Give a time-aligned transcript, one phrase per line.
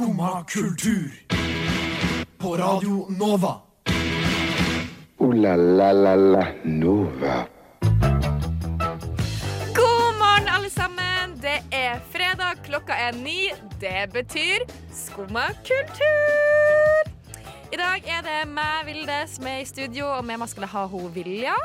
[0.00, 1.10] Skumma kultur.
[2.38, 3.60] På Radio Nova.
[5.18, 7.46] O-la-la-la-la Nova.
[9.74, 11.36] God morgen, alle sammen.
[11.42, 13.52] Det er fredag, klokka er ni.
[13.80, 17.12] Det betyr skumma kultur.
[17.72, 20.76] I dag er det meg, Vilde, som er i studio, og med meg skal jeg
[20.78, 21.58] ha hun Vilja.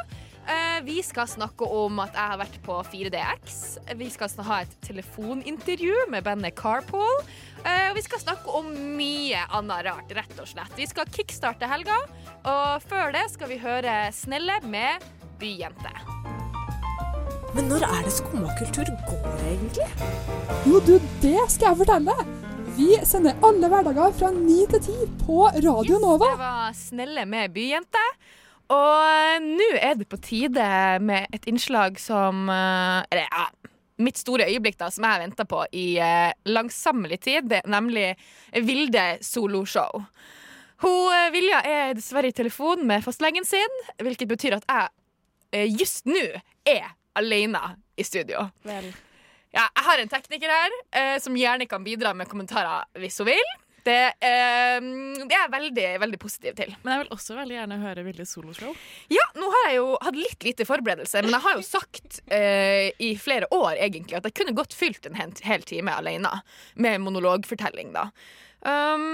[0.48, 3.56] Eh, Vi skal snakke om at jeg har vært på 4DX.
[3.98, 7.22] Vi skal ha et telefonintervju med bandet Carpool.
[7.66, 10.76] Eh, Og vi skal snakke om mye annet rart, rett og slett.
[10.78, 11.98] Vi skal kickstarte helga,
[12.46, 15.02] og før det skal vi høre Snelle med
[15.40, 15.94] Byjente.
[17.56, 19.88] Men når er det skummakultur går, egentlig?
[20.68, 22.16] Jo, du, det skal jeg fortelle.
[22.76, 26.34] Vi sender alle hverdager fra 9 til 10 på Radio Nova.
[26.36, 28.04] Det var Snelle med Byjente.
[28.74, 30.66] Og nå er det på tide
[31.06, 33.46] med et innslag som eh, Eller ja,
[34.02, 37.72] mitt store øyeblikk, da, som jeg har venta på i eh, langsommelig tid, det er
[37.72, 38.10] nemlig
[38.66, 40.04] Vilde soloshow.
[40.84, 44.92] Hun, eh, Vilja er dessverre i telefon med fastlegen sin, hvilket betyr at jeg
[45.56, 46.26] eh, just nå
[46.68, 47.62] er alene
[47.96, 48.50] i studio.
[48.68, 48.90] Vel.
[49.56, 53.30] Ja, jeg har en tekniker her eh, som gjerne kan bidra med kommentarer hvis hun
[53.30, 53.54] vil.
[53.86, 56.72] Det, eh, det er jeg veldig, veldig positiv til.
[56.82, 58.74] Men jeg vil også veldig gjerne høre Viljes soloshow.
[59.14, 62.90] Ja, nå har jeg jo hatt litt lite forberedelse, men jeg har jo sagt eh,
[62.98, 66.34] i flere år egentlig at jeg kunne godt fylt en hel, hel time alene
[66.82, 68.10] med monologfortelling, da.
[68.66, 69.06] Um,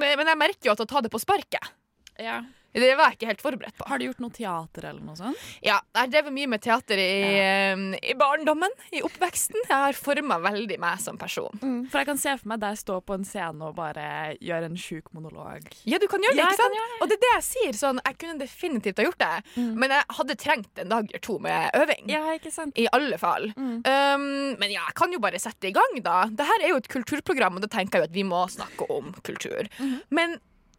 [0.00, 1.72] men jeg merker jo at å ta det på sparket,
[2.20, 2.40] Ja.
[2.80, 3.86] Det var jeg ikke helt forberedt på.
[3.90, 5.40] Har du gjort noe teater eller noe sånt?
[5.60, 7.74] Ja, jeg drev mye med teater i, ja.
[8.00, 9.58] i barndommen, i oppveksten.
[9.68, 11.52] Jeg har forma veldig meg som person.
[11.92, 14.06] For jeg kan se for meg deg stå på en scene og bare
[14.40, 15.68] gjøre en sjuk monolog.
[15.84, 16.78] Ja, du kan gjøre det, Ja, ikke sant?
[16.78, 17.00] det.
[17.02, 17.78] Og det er det jeg sier.
[17.82, 19.34] Sånn, jeg kunne definitivt ha gjort det,
[19.82, 22.08] men jeg hadde trengt en dag eller to med øving.
[22.12, 22.78] Ja, ikke sant?
[22.80, 23.50] I alle fall.
[23.56, 23.82] Mm.
[23.84, 24.24] Um,
[24.62, 26.22] men ja, jeg kan jo bare sette i gang, da.
[26.32, 29.12] Dette er jo et kulturprogram, og da tenker jeg jo at vi må snakke om
[29.26, 29.68] kultur.
[29.78, 30.00] Mhm.
[30.14, 30.38] Men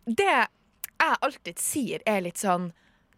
[0.10, 0.48] det
[1.00, 2.72] jeg alltid sier, er litt sånn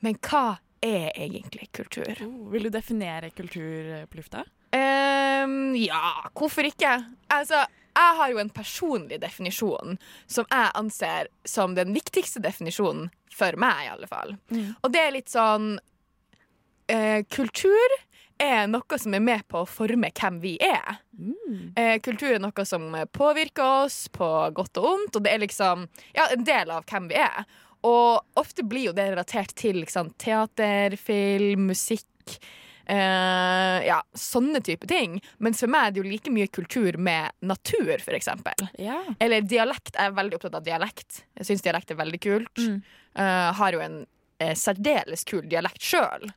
[0.04, 2.12] Men hva er egentlig kultur?
[2.26, 4.44] Oh, vil du definere kultur på lufta?
[4.76, 6.98] Um, ja, hvorfor ikke?
[7.32, 7.64] Altså,
[7.96, 9.98] jeg har jo en personlig definisjon
[10.28, 14.36] som jeg anser som den viktigste definisjonen for meg, i alle fall.
[14.52, 14.76] Mm.
[14.82, 17.98] Og det er litt sånn uh, Kultur
[18.42, 21.00] er noe som er med på å forme hvem vi er.
[21.16, 21.72] Mm.
[21.80, 25.86] Eh, kultur er noe som påvirker oss på godt og ondt, og det er liksom
[26.18, 27.46] ja, en del av hvem vi er.
[27.86, 32.40] Og ofte blir jo det relatert til teater, film, musikk.
[32.86, 35.18] Uh, ja, sånne type ting.
[35.42, 38.68] Mens for meg er det jo like mye kultur med natur, eksempel.
[38.82, 39.00] Ja.
[39.20, 39.96] Eller dialekt.
[39.96, 41.24] Jeg er veldig opptatt av dialekt.
[41.40, 42.62] Jeg syns dialekt er veldig kult.
[42.62, 42.78] Mm.
[43.18, 46.30] Uh, har jo en uh, særdeles kul dialekt sjøl,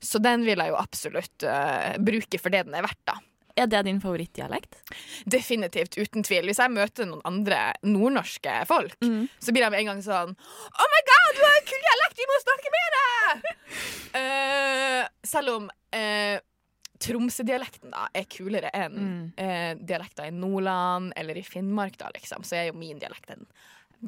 [0.00, 1.46] så den vil jeg jo absolutt
[2.04, 3.18] bruke for det den er verdt, da.
[3.56, 4.74] Er det din favorittdialekt?
[5.30, 6.48] Definitivt, uten tvil.
[6.50, 9.28] Hvis jeg møter noen andre nordnorske folk, Mm.
[9.38, 12.18] så blir de med en gang sånn Oh my god, du har en kul dialekt!
[12.18, 12.98] Vi må snakke mer!
[14.18, 16.38] uh, selv om uh,
[17.04, 19.22] Tromsø-dialekten da er kulere enn Mm.
[19.38, 23.46] uh, dialekter i Nordland eller i Finnmark, da, liksom, så er jo min dialekt den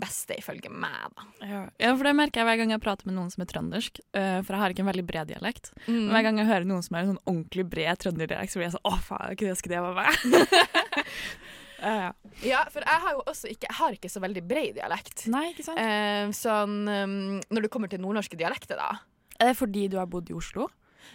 [0.00, 1.26] beste ifølge meg, da.
[1.42, 1.60] Ja.
[1.82, 4.00] ja, for det merker jeg hver gang jeg prater med noen som er trøndersk.
[4.16, 5.72] Uh, for jeg har ikke en veldig bred dialekt.
[5.86, 5.98] Mm.
[5.98, 8.68] Men hver gang jeg hører noen som har en sånn ordentlig bred trønderdialekt, så blir
[8.68, 11.02] jeg sånn Å, faen, jeg kunne skulle det var meg.
[11.86, 12.10] ja, ja.
[12.44, 15.26] Ja, for jeg har jo også ikke, jeg har ikke så veldig bred dialekt.
[15.32, 15.80] Nei, ikke sant?
[15.80, 18.98] Eh, sånn, um, når det kommer til nordnorske dialekter, da.
[19.40, 20.68] Er det fordi du har bodd i Oslo?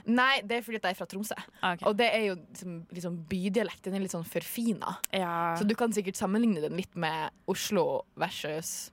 [0.05, 1.37] Nei, det er fordi at jeg er fra Tromsø.
[1.59, 1.85] Okay.
[1.89, 3.83] Og det er jo liksom, liksom bydialekt.
[3.85, 4.97] Den er litt sånn forfina.
[5.15, 5.55] ja.
[5.59, 8.91] Så du kan sikkert sammenligne den litt med Oslo versus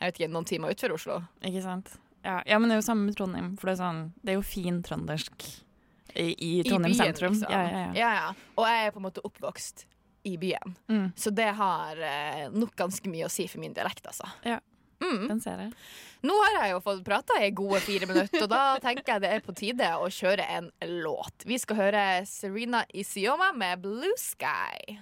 [0.00, 1.18] jeg vet ikke, noen timer utenfor Oslo.
[1.44, 1.90] Ikke sant?
[2.24, 3.50] Ja, ja, men det er jo samme med Trondheim.
[3.60, 5.44] For det er, sånn, det er jo fin trøndersk
[6.16, 7.36] i, i Trondheim byen, sentrum.
[7.36, 7.52] liksom.
[7.52, 7.92] Ja, ja, ja.
[7.98, 8.52] Ja, ja.
[8.56, 9.84] Og jeg er på en måte oppvokst
[10.28, 10.74] i byen.
[10.88, 14.28] Mm, Så det har eh, nok ganske mye å si for min dialekt, altså.
[14.44, 14.58] Ja.
[15.00, 15.28] Mm.
[15.28, 15.72] den ser jeg.
[16.22, 19.30] Nå har jeg jo fått prata i gode fire minutter, og da tenker jeg det
[19.32, 20.70] er på tide å kjøre en
[21.02, 21.46] låt.
[21.48, 24.98] Vi skal høre Serena Isioma med 'Blue Sky'.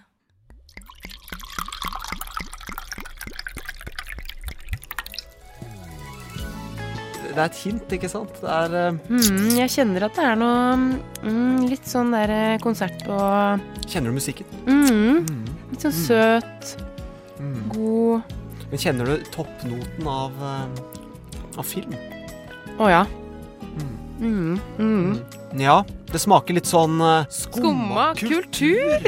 [7.28, 8.38] Det er et hint, ikke sant?
[8.40, 10.76] Det er eh, Mm, jeg kjenner at det er noe
[11.22, 13.18] mm, litt sånn der eh, konsert på
[13.86, 14.48] Kjenner du musikken?
[14.66, 14.86] mm,
[15.28, 15.48] Mm.
[15.72, 16.84] Litt sånn søt, Mm.
[16.84, 16.87] god
[18.70, 21.94] Men kjenner du toppnoten av, eh, av film?
[22.78, 23.06] Å ja.
[23.78, 23.94] Mm.
[24.18, 25.60] Mm, mm.
[25.62, 29.06] Ja, det smaker litt sånn uh, Skumma kultur!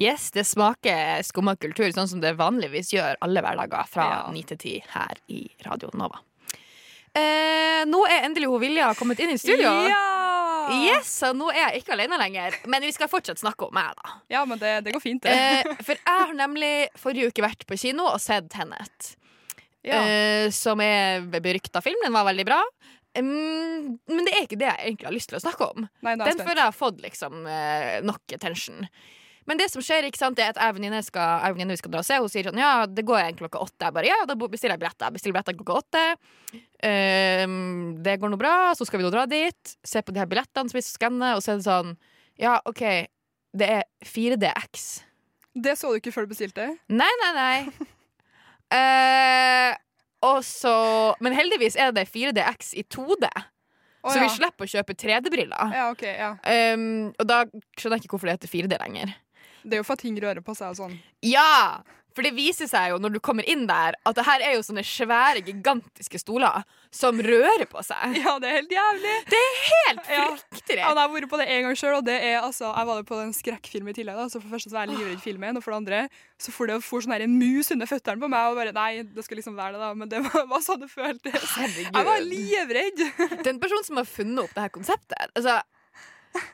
[0.00, 4.20] Yes, det smaker skumma kultur, sånn som det vanligvis gjør alle hverdager fra Ja.
[4.32, 6.22] 9 til 10 her i Radio Nova.
[7.12, 9.68] Eh, nå er endelig hun Vilja kommet inn i studio.
[9.90, 10.19] Ja!
[10.84, 12.56] Yes, så nå er jeg ikke alene lenger.
[12.70, 14.14] Men vi skal fortsatt snakke om meg, da.
[14.32, 15.34] Ja, men det, det går fint, det.
[15.34, 19.14] Eh, for jeg har nemlig forrige uke vært på kino og sett Tenet.
[19.86, 20.00] ja.
[20.04, 22.00] eh, som er berykta film.
[22.04, 22.60] Den var veldig bra.
[23.18, 25.86] Um, men det er ikke det jeg egentlig har lyst til å snakke om.
[26.06, 28.86] Nei, Den føler jeg har fått liksom eh, nok attention.
[29.48, 32.02] Men det som skjer, ikke sant, er at jeg og venninne skal, jeg skal dra
[32.02, 32.18] og se.
[32.20, 33.86] Hun sier sånn Ja, det går en klokka åtte.
[33.86, 35.08] Jeg bare ja, da bestiller jeg billetter.
[35.08, 36.04] Jeg bestiller billetter klokka åtte.
[36.84, 37.54] Um,
[38.04, 38.54] det går nå bra.
[38.76, 41.34] Så skal vi nå dra dit, se på de her billettene som vi skal skanne,
[41.36, 41.94] og så er det sånn
[42.40, 42.82] Ja, OK,
[43.56, 44.88] det er 4DX.
[45.60, 46.68] Det så du ikke før du bestilte?
[46.92, 47.86] Nei, nei, nei.
[48.76, 49.72] uh,
[50.30, 50.74] og så
[51.24, 53.32] Men heldigvis er det 4DX i 2D,
[54.00, 54.24] Oh, så ja.
[54.24, 55.72] vi slipper å kjøpe 3D-briller.
[55.76, 56.30] Ja, ok, ja.
[56.72, 57.42] Um, og da
[57.76, 59.12] skjønner jeg ikke hvorfor det heter 4D lenger.
[59.62, 61.00] Det er jo for at ting rører på seg og sånn.
[61.26, 61.80] Ja!
[62.10, 64.64] For det viser seg jo når du kommer inn der, at det her er jo
[64.66, 66.64] sånne svære, gigantiske stoler
[66.94, 68.16] som rører på seg.
[68.20, 69.12] Ja, det er helt jævlig!
[69.30, 70.80] Det er Helt fryktelig!
[70.80, 72.88] Ja, ja jeg har vært på det en gang sjøl, og det er altså Jeg
[72.88, 74.98] var jo på en skrekkfilm i tillegg, da, så for det første så var jeg
[74.98, 76.02] livredd filmen, og for det andre
[76.40, 78.90] så får det for sånn her en mus under føttene på meg, og bare Nei,
[79.06, 81.56] det skal liksom være det, da, men det var, var sånn det føltes.
[81.86, 83.06] Jeg var livredd!
[83.46, 85.68] Den personen som har funnet opp det her konseptet Altså jeg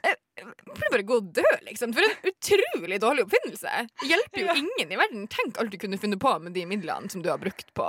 [0.05, 1.95] jeg burde bare gå og dø, liksom.
[1.97, 3.87] For en utrolig dårlig oppfinnelse.
[4.03, 5.25] Det hjelper jo ingen i verden.
[5.33, 7.89] Tenk alt du kunne funnet på med de midlene som du har brukt på,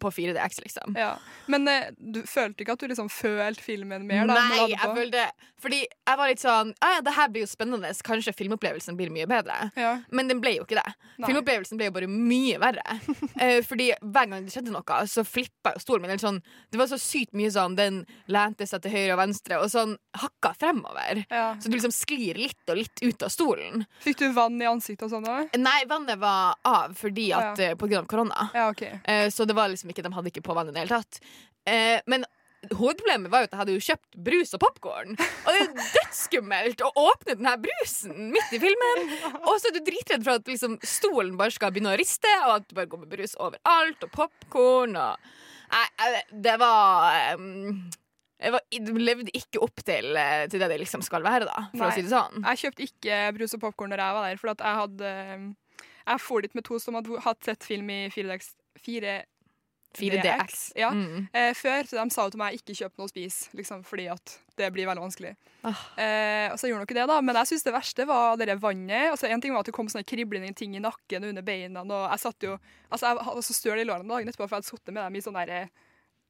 [0.00, 0.96] på 4DX, liksom.
[0.98, 1.14] Ja.
[1.46, 4.38] Men eh, du følte ikke at du liksom følte filmen mer, da?
[4.38, 5.24] Nei, jeg følte
[5.62, 7.90] Fordi jeg var litt sånn Ja ja, Det her blir jo spennende.
[8.04, 9.70] Kanskje filmopplevelsen blir mye bedre.
[9.78, 9.96] Ja.
[10.14, 10.94] Men den ble jo ikke det.
[11.16, 11.30] Nei.
[11.30, 12.98] Filmopplevelsen ble jo bare mye verre.
[13.38, 16.10] Eh, fordi hver gang det skjedde noe, så flippa jo stolen min.
[16.10, 16.40] Eller sånn,
[16.72, 19.92] det var så sykt mye sånn Den lente seg til høyre og venstre, og sånn
[20.18, 21.20] hakka fremover.
[21.30, 21.52] Ja.
[21.62, 23.84] Så du liksom sklir litt og litt ut av stolen.
[24.02, 25.54] Fikk du vann i ansiktet og sånn òg?
[25.60, 27.76] Nei, vannet var av fordi at, ja.
[27.78, 28.48] på grunn av korona.
[28.56, 28.82] Ja, OK.
[28.88, 31.20] Eh, så det var liksom ikke, de hadde ikke på vann i det hele tatt.
[31.68, 32.26] Eh, men
[32.74, 35.14] hovedproblemet var jo at jeg hadde jo kjøpt brus og popkorn.
[35.14, 39.04] Og det er jo dødsskummelt å åpne den her brusen midt i filmen.
[39.44, 42.56] Og så er du dritredd for at liksom, stolen bare skal begynne å riste, og
[42.58, 45.30] at du bare går med brus overalt, og popkorn og
[45.68, 47.82] Nei, eh, det var um,
[48.38, 51.66] jeg var, det levde ikke opp til, eh, til det det liksom skal være, da,
[51.74, 51.88] for Nei.
[51.90, 52.44] å si det sånn.
[52.46, 55.10] Jeg kjøpte ikke brus og popkorn når jeg var der, for jeg hadde
[56.08, 59.18] Jeg for dit med to som hadde hatt sett film i 4DX 4
[59.96, 60.72] 4DX.
[60.76, 60.90] Ja.
[60.92, 61.28] Mm.
[61.32, 64.08] eh, før, så de sa jo til meg ikke kjøp noe å spise, liksom, fordi
[64.12, 65.34] at det blir veldig vanskelig.
[65.62, 65.82] Ah.
[65.98, 67.18] Eh, og så gjorde de ikke det, da.
[67.24, 69.12] Men jeg syns det verste var det vannet.
[69.12, 71.84] Altså, en ting var at det kom sånne kriblende ting i nakken og under beina.
[71.86, 72.58] Og jeg satt jo
[72.88, 75.16] Altså, jeg var så støl i lårene dagen etterpå, for jeg hadde sittet med dem
[75.18, 75.58] i sånn derre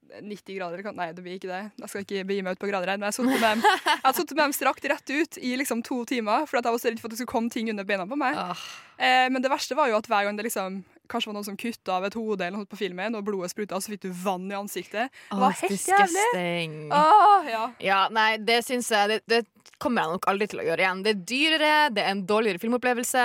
[0.08, 1.60] 90 grader Nei, det blir ikke det.
[1.78, 2.99] Jeg skal ikke begi meg ut på grader her.
[2.99, 5.82] Men jeg hadde sittet med dem, jeg hadde med dem strakt rett ut i liksom
[5.87, 7.87] to timer, for at jeg var så redd for at det skulle komme ting under
[7.88, 8.38] beina på meg.
[8.38, 8.69] Ah.
[8.96, 11.56] Eh, men det verste var jo at hver gang det liksom kanskje var noen som
[11.58, 14.46] kutta av et hode eller noe på filmen, og blodet spruta, så fikk du vann
[14.50, 15.10] i ansiktet.
[15.31, 16.08] Det var helt jævlig.
[16.08, 16.76] disgusting.
[16.93, 17.62] Åh, ja.
[17.84, 19.43] Ja, nei, det syns jeg det, det
[19.78, 21.05] kommer jeg nok aldri til å gjøre igjen.
[21.06, 23.25] Det er dyrere, det er en dårligere filmopplevelse.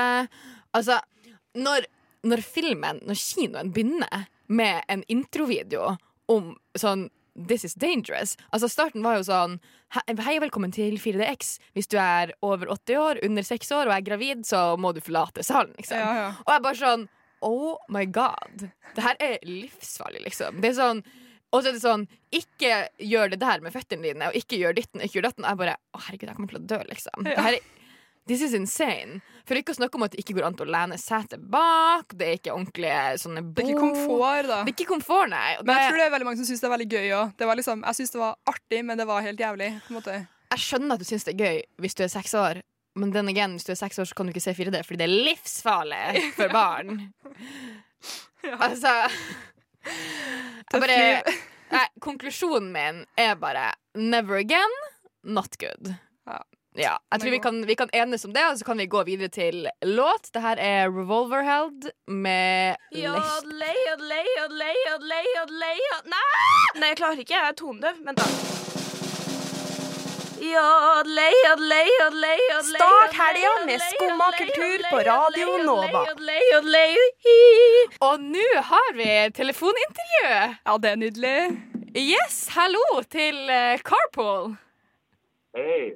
[0.78, 1.00] Altså,
[1.58, 1.86] når,
[2.26, 5.96] når filmen, når kinoen begynner med en introvideo
[6.32, 8.36] om sånn This is dangerous.
[8.54, 9.56] Altså Starten var jo sånn
[9.96, 11.56] «He- Hei, velkommen til 4DX.
[11.74, 15.00] Hvis du er over 80 år, under 6 år og er gravid, så må du
[15.02, 15.74] forlate salen.
[15.80, 15.98] Liksom.
[15.98, 16.28] Ja, ja.
[16.46, 17.08] Og jeg bare sånn
[17.44, 18.70] Oh my god.
[18.96, 20.64] Det her er livsfarlig, liksom.
[20.64, 21.04] Det er sånn
[21.54, 24.74] og så er det sånn Ikke gjør det der med føttene dine, og ikke gjør
[24.80, 25.46] ditten, ikke gjør datten.
[25.46, 27.28] Jeg bare Å, herregud, jeg kommer til å dø, liksom.
[27.28, 27.68] Det her er,
[28.30, 29.20] this is insane.
[29.46, 32.16] For ikke å snakke om at det ikke går an å lene setet bak.
[32.18, 33.54] Det er ikke ordentlige sånne bo.
[33.60, 34.60] Det er ikke komfort, da.
[34.64, 35.48] Det er ikke komfort, nei.
[35.62, 37.48] Men jeg tror det er veldig mange som syns det er veldig gøy òg.
[37.62, 39.72] Liksom, jeg syns det var artig, men det var helt jævlig.
[39.86, 40.20] På en måte.
[40.54, 42.64] jeg skjønner at du syns det er gøy hvis du er seks år,
[42.96, 45.00] men den again, hvis du er seks år, så kan du ikke se 4D, fordi
[45.02, 46.98] det er livsfarlig for barn.
[48.44, 48.90] Altså
[50.74, 50.98] jeg bare,
[51.72, 54.74] nei, Konklusjonen min er bare never again,
[55.24, 55.94] not good.
[56.28, 56.42] Ja.
[56.76, 59.04] Ja, jeg tror vi kan, vi kan enes om det, og så kan vi gå
[59.06, 60.32] videre til låt.
[60.34, 62.76] Det her er Revolverheld med
[63.14, 63.44] Lesh-
[66.10, 66.80] Nei!
[66.82, 67.36] Nei, jeg klarer ikke.
[67.38, 68.02] Jeg er tonedøv.
[68.08, 68.73] Vent, da.
[72.64, 76.02] Start helga med Skumma kultur på Radio Nova.
[78.08, 79.08] Og nå har vi
[79.40, 80.26] telefonintervju.
[80.66, 81.62] Ja, det er nydelig.
[81.96, 84.56] Yes, hallo til eh, Carpool.
[85.56, 85.94] Hei.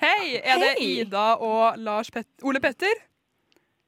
[0.00, 2.94] Hei, er det Ida og Lars Pet Ole Petter?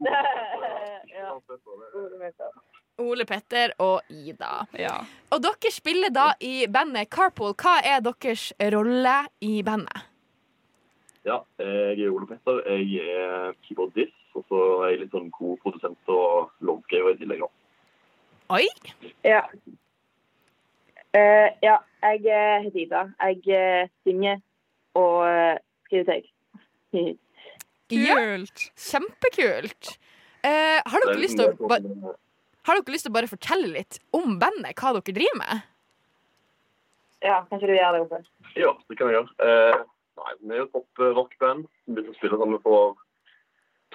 [2.99, 4.65] Ole Petter og Ida.
[4.79, 4.97] Ja.
[5.35, 7.53] Og dere spiller da i bandet Carpool.
[7.61, 10.07] Hva er deres rolle i bandet?
[11.27, 12.63] Ja, jeg er Ole Petter.
[12.71, 17.45] Jeg er keyboardist, og så er jeg litt sånn co-produsent og låtskriver i tillegg.
[18.55, 18.67] Oi!
[19.27, 19.43] Ja.
[21.17, 23.03] Uh, ja, jeg eh, heter Ida.
[23.25, 24.39] Jeg eh, synger
[24.97, 25.25] og
[25.87, 27.23] skriver skrive tekst.
[27.91, 28.67] Kult.
[28.77, 29.97] Kjempekult.
[30.47, 32.15] Uh, har, dere er lyst til å,
[32.67, 35.65] har dere lyst til å bare fortelle litt om bandet, hva dere driver med?
[37.25, 38.19] Ja, kanskje du gjør det, Oppe?
[38.59, 39.31] Ja, det kan jeg gjøre.
[39.47, 39.85] Eh,
[40.21, 41.65] nei, vi er jo et pop-rockband.
[41.87, 42.99] Vi begynte å spille sammen for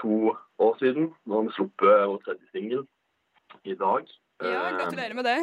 [0.02, 1.12] to år siden.
[1.28, 2.86] Nå har vi sluppet vår tredje singel
[3.68, 4.08] i dag.
[4.42, 5.38] Ja, Eh, gratulerer med det.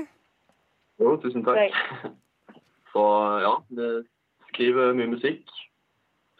[0.99, 1.77] Jo, tusen takk.
[2.93, 3.05] Så
[3.45, 3.89] ja, vi
[4.49, 5.47] skriver mye musikk.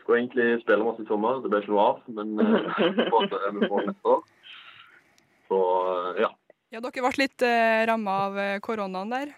[0.01, 2.01] Skulle egentlig spille masse i sommer, det ble ikke noe av.
[2.11, 2.83] Men eh,
[3.61, 4.25] vi får neste år.
[5.49, 5.61] Så
[5.93, 6.33] eh, ja.
[6.73, 9.31] Ja, dere ble litt eh, ramma av eh, koronaen der.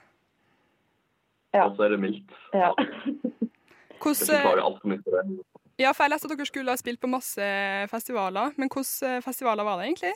[1.54, 1.66] Ja.
[1.68, 2.32] Og så er det mildt.
[2.54, 2.72] Ja.
[4.00, 5.44] Hvordan, det.
[5.82, 7.46] ja, for jeg leste at dere skulle ha spilt på masse
[7.92, 10.14] festivaler, men hvilke eh, festivaler var det egentlig?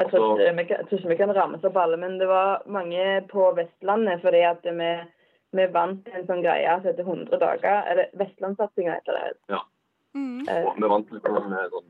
[0.00, 2.26] Jeg tror, ikke, vi kan- jeg tror ikke vi kan rammes opp alle, men det
[2.26, 4.88] var mange på Vestlandet fordi at vi,
[5.54, 7.84] vi vant en sånn greie som heter 100 dager.
[7.92, 9.28] Eller Vestlandssatsinga heter det.
[9.54, 9.60] Ja.
[10.16, 10.40] Mm.
[10.48, 11.86] Eh, Og vi vant litt sånn, eh, sånn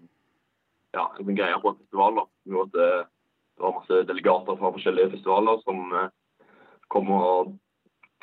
[0.99, 2.19] ja, en sånn greie på en festival.
[2.21, 2.27] da.
[2.45, 3.09] Vi eh,
[3.61, 6.47] Det var masse delegater fra forskjellige festivaler som eh,
[6.89, 7.51] kom og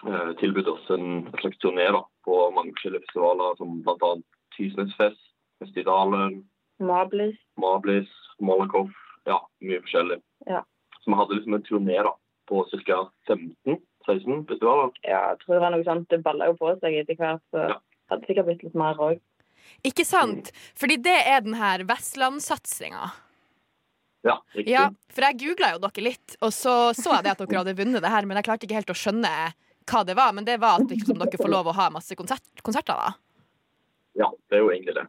[0.09, 4.09] eh, tilbød oss en slags turné da, på mange forskjellige festivaler, som bl.a.
[4.57, 5.21] Tysnesfest,
[5.61, 6.39] Festivalen,
[6.81, 7.37] Mablis.
[7.61, 8.09] Mablis,
[8.41, 8.89] Malakoff.
[9.29, 10.17] Ja, mye forskjellig.
[10.49, 10.63] Ja.
[11.03, 12.15] Så vi hadde liksom en turné da,
[12.49, 12.99] på ca.
[13.29, 14.89] 15-16 festivaler.
[15.05, 16.09] Ja, jeg tror det var noe sånt.
[16.09, 17.69] Det balla jo på seg etter hvert, så
[18.09, 19.21] hadde det sikkert blitt litt mer òg.
[19.85, 20.49] Ikke sant?
[20.81, 23.13] Fordi det er den her Vestlandssatsinga.
[24.27, 24.71] Ja, riktig.
[24.73, 27.77] Ja, for jeg googla jo dere litt, og så så jeg det at dere hadde
[27.77, 29.33] vunnet det her, men jeg klarte ikke helt å skjønne
[29.87, 30.33] hva det var.
[30.35, 33.15] Men det var at liksom, dere får lov å ha masse konsert, konserter, da.
[34.17, 35.07] Ja, det er jo egentlig det.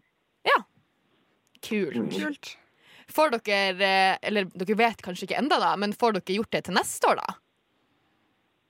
[1.60, 2.12] Kult.
[2.14, 2.56] Kult.
[3.08, 6.64] Får dere eh, Eller dere vet kanskje ikke enda da, men får dere gjort det
[6.68, 7.37] til neste år, da?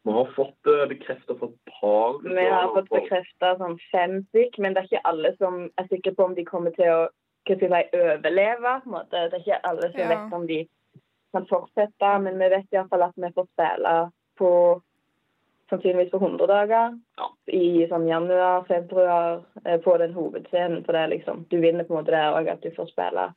[0.07, 4.61] Vi har fått det bekrefta for et par Vi har fått bekrefta sånn fem stykk,
[4.63, 7.01] men det er ikke alle som er sikre på om de kommer til å
[7.47, 8.81] hva skal jeg si, overleve.
[8.83, 9.11] på en måte.
[9.31, 10.09] Det er ikke alle som Ja.
[10.09, 10.69] vet om de
[11.35, 14.83] kan fortsette, men vi vet iallfall at vi får spille på
[15.71, 16.99] sannsynligvis for 100 dager.
[17.49, 20.85] I sånn januar, februar, eh, på den hovedscenen.
[20.85, 23.35] For det er liksom, du vinner på en måte der òg, at du får spille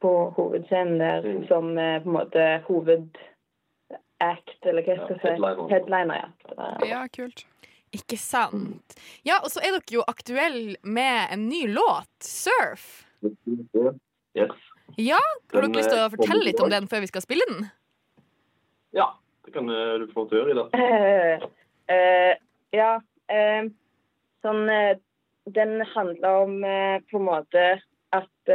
[0.00, 1.48] på hovedscenen der Mm.
[1.48, 5.28] som eh, på en måte hovedact, eller hva skal jeg si?
[5.28, 5.68] headliner.
[5.68, 6.86] Headliner, ja.
[6.86, 7.44] Ja, kult.
[7.92, 8.94] Ikke sant?
[9.26, 13.04] Ja, og så er dere jo aktuelle med en ny låt, 'Surf'.
[14.34, 14.54] Yes.
[14.96, 15.18] Ja,
[15.52, 17.46] har du ikke lyst til å eh, fortelle litt om den før vi skal spille
[17.50, 17.66] den?
[18.96, 19.10] Ja,
[19.46, 20.64] det kan eh, du få til å gjøre, Ida.
[20.74, 21.46] Uh,
[21.94, 22.32] uh,
[22.74, 22.92] ja.
[23.30, 23.70] Uh,
[24.42, 24.64] sånn
[25.54, 26.54] Den handler om
[27.10, 27.62] på en måte
[28.14, 28.50] at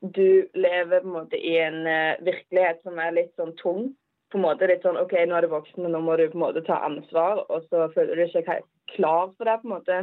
[0.00, 1.84] du lever på en måte i en
[2.24, 3.90] virkelighet som er litt sånn tung.
[4.32, 6.38] På en måte litt sånn OK, nå er du voksen, og nå må du på
[6.38, 7.44] en måte ta ansvar.
[7.52, 10.00] Og så føler du ikke helt klar for det, på en måte.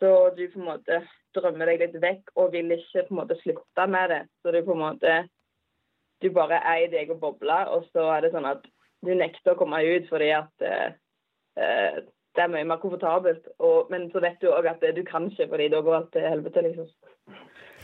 [0.00, 1.00] Så du på en måte
[1.36, 4.22] drømmer deg litt vekk og vil ikke på en måte slutte med det.
[4.42, 5.16] Så du på en måte
[6.24, 8.62] du bare er i din egen boble, og så er det sånn at
[9.04, 10.94] du nekter å komme ut fordi at eh,
[11.60, 11.98] eh,
[12.36, 13.48] det er mye mer komfortabelt.
[13.58, 16.28] Og, men så vet du òg at du kan ikke, fordi da går alt til
[16.28, 16.88] helvete, liksom.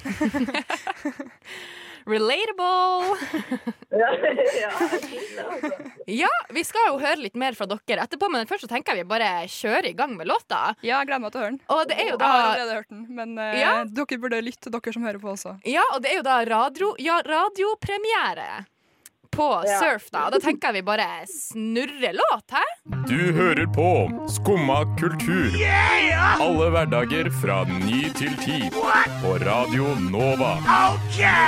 [2.07, 3.17] Relatable!
[3.93, 4.09] Ja,
[4.57, 5.75] ja, fint.
[6.09, 9.05] Ja, vi skal jo høre litt mer fra dere etterpå, men først så tenker jeg
[9.05, 10.71] vi bare kjører i gang med låta.
[10.81, 11.61] Ja, jeg gleder meg til å høre den.
[11.77, 13.75] Og det er jo Jeg har allerede hørt den, men uh, Ja.
[13.85, 15.53] dere burde lytte, dere som hører på også.
[15.69, 18.63] Ja, og det er jo da radio, ja, radiopremiere
[19.33, 19.79] på Ja.
[19.81, 20.27] Surf, da.
[20.27, 22.63] Og da tenker jeg vi bare snurrer låt, hæ?
[23.09, 23.89] Du hører på
[24.31, 25.51] Skumma kultur.
[26.41, 28.59] Alle hverdager fra ny til ti.
[29.23, 30.53] På Radio Nova.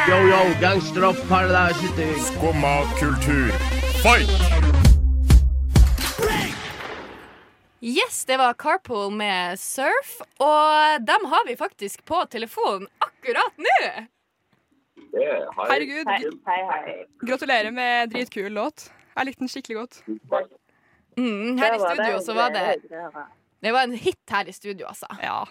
[0.08, 1.92] Yo, yo, gangsteropp, paradise.
[2.32, 3.52] Skumma kultur,
[4.02, 4.30] fight!
[7.84, 14.06] Yes, det var Carpool med Surf, og dem har vi faktisk på telefonen akkurat nå.
[15.14, 16.06] Herregud.
[16.46, 16.94] Hei, hei.
[17.26, 18.88] Gratulerer med dritkul låt.
[19.14, 20.00] Jeg likte den skikkelig godt.
[21.16, 22.80] Mm, her i studio så var det
[23.62, 25.06] Det var- en hit her i studio, altså.
[25.22, 25.44] Ja.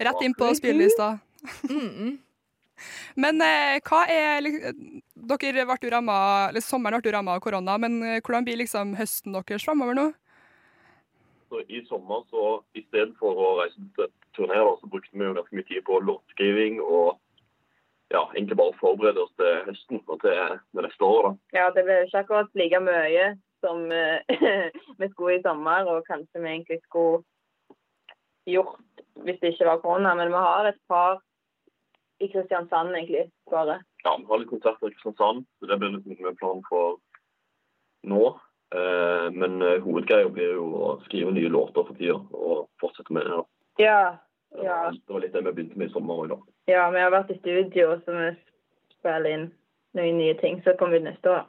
[0.00, 1.18] Rett inn på spillelista.
[1.68, 2.18] Mm.
[3.16, 7.78] Men eh, hva er Dere ble jo ramma eller Sommeren ble jo ramma av korona,
[7.78, 10.12] men eh, hvordan blir liksom høsten deres framover nå?
[11.50, 15.34] Så I sommer, så i stedet for å reise til turneer, så brukte vi jo
[15.36, 17.18] ganske mye tid på låtskriving og
[18.12, 21.40] ja, egentlig bare forberede oss til høsten og til det neste året.
[21.56, 23.26] Ja, det jo ikke akkurat like mye
[23.62, 24.38] som eh,
[25.00, 27.22] vi skulle i sommer, og kanskje vi egentlig skulle
[28.46, 28.80] gjort
[29.24, 30.14] hvis det ikke var korona.
[30.18, 31.20] Men vi har et par
[32.22, 33.80] i Kristiansand, egentlig, bare.
[34.04, 36.98] Ja, Vi har litt konserter i Kristiansand, så det blir liksom med planen for
[38.06, 38.24] nå.
[38.74, 43.26] Eh, men eh, hovedgreia blir jo å skrive nye låter for tida og fortsette med
[43.28, 43.40] det.
[43.40, 43.44] da.
[43.82, 44.02] Ja.
[44.56, 44.82] Ja.
[44.84, 46.36] var- Det var litt det vi begynte med i sommer òg, da.
[46.68, 48.36] ja, vi har vært i studio, så vi
[48.98, 49.52] spiller inn
[49.94, 50.60] noen nye ting.
[50.64, 51.46] Så kommer vi neste år.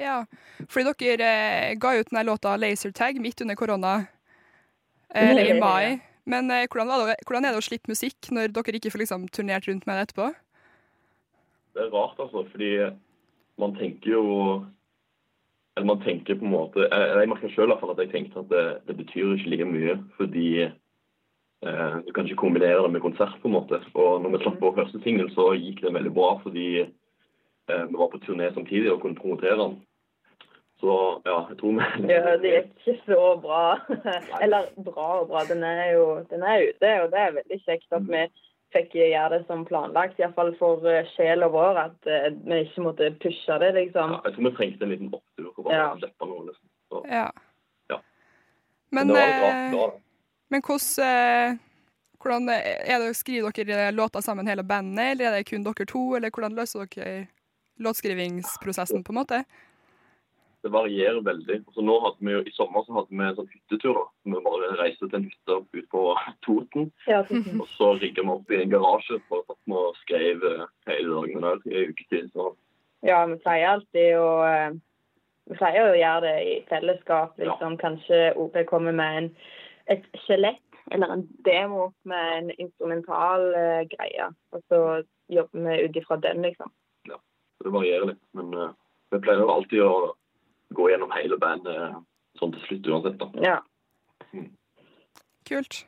[0.00, 0.24] Ja,
[0.68, 4.06] fordi dere eh, ga ut denne låta 'Lasertag' midt under korona,
[5.14, 6.00] eh, eller i mai.
[6.24, 9.02] Men eh, hvordan, var det, hvordan er det å slippe musikk når dere ikke får
[9.02, 10.34] liksom turnert rundt med det etterpå?
[11.74, 12.92] Det er rart, altså, fordi
[13.58, 14.66] man tenker jo
[15.76, 18.86] Eller man tenker på en måte Jeg, jeg merker fall at jeg tenkte at det,
[18.86, 20.72] det betyr ikke like mye, fordi eh,
[21.62, 23.78] du kan ikke kombinere det med konsert, på en måte.
[23.94, 27.98] Og når vi slapp vår første singel, så gikk det veldig bra fordi eh, vi
[28.00, 29.76] var på turné samtidig og kunne promotere den.
[30.82, 33.62] Så ja, jeg tror vi Ja, det gikk ikke så bra.
[34.42, 35.44] Eller bra og bra.
[35.46, 38.24] Den er jo den er ute, og det er veldig kjekt at vi
[38.72, 40.18] fikk gjøre det som planlagt.
[40.18, 44.16] Iallfall for eh, sjela vår, at eh, vi ikke måtte pushe det, liksom.
[44.16, 45.90] Ja, jeg tror vi trengte en liten opptur for bare Ja.
[45.92, 46.46] å slippe noe.
[46.48, 46.68] Liksom.
[46.90, 47.26] Så, Ja.
[47.92, 47.98] Ja.
[48.90, 50.00] Men, det var litt rart.
[50.52, 51.58] Eh, men hvordan, eh,
[52.22, 56.14] hvordan er det, Skriver dere låter sammen hele bandet, eller er det kun dere to?
[56.16, 57.26] Eller hvordan løser dere
[57.80, 59.44] låtskrivingsprosessen, på en måte?
[60.62, 61.56] Det varierer veldig.
[61.66, 63.96] Altså, nå hadde vi jo, I sommer så hadde vi en sånn hyttetur.
[63.98, 64.04] da.
[64.30, 66.02] Vi bare reiste til en hytte ut på
[66.46, 66.92] Toten.
[67.10, 67.24] Ja,
[67.58, 71.48] Og så rigga vi opp i en garasje for at vi skrev eh, hele dagen
[71.48, 72.30] der i en uketid.
[72.36, 72.52] Så
[73.02, 74.78] Ja, vi pleier alltid å eh,
[75.50, 77.74] Vi pleier å gjøre det i fellesskap, liksom.
[77.82, 79.30] Kanskje OP kommer med en,
[79.90, 84.28] et skjelett eller en demo med en instrumental eh, greie.
[84.52, 84.80] Og så
[85.32, 86.72] jobber vi ut ifra den, liksom.
[87.06, 88.22] så det varierer litt.
[88.36, 88.72] Men uh,
[89.14, 89.92] vi pleier jo alltid å
[90.74, 92.02] gå gjennom hele bandet uh,
[92.40, 93.22] sånn til slutt uansett.
[93.22, 93.30] da.
[93.44, 94.42] Ja.
[95.48, 95.84] Kult.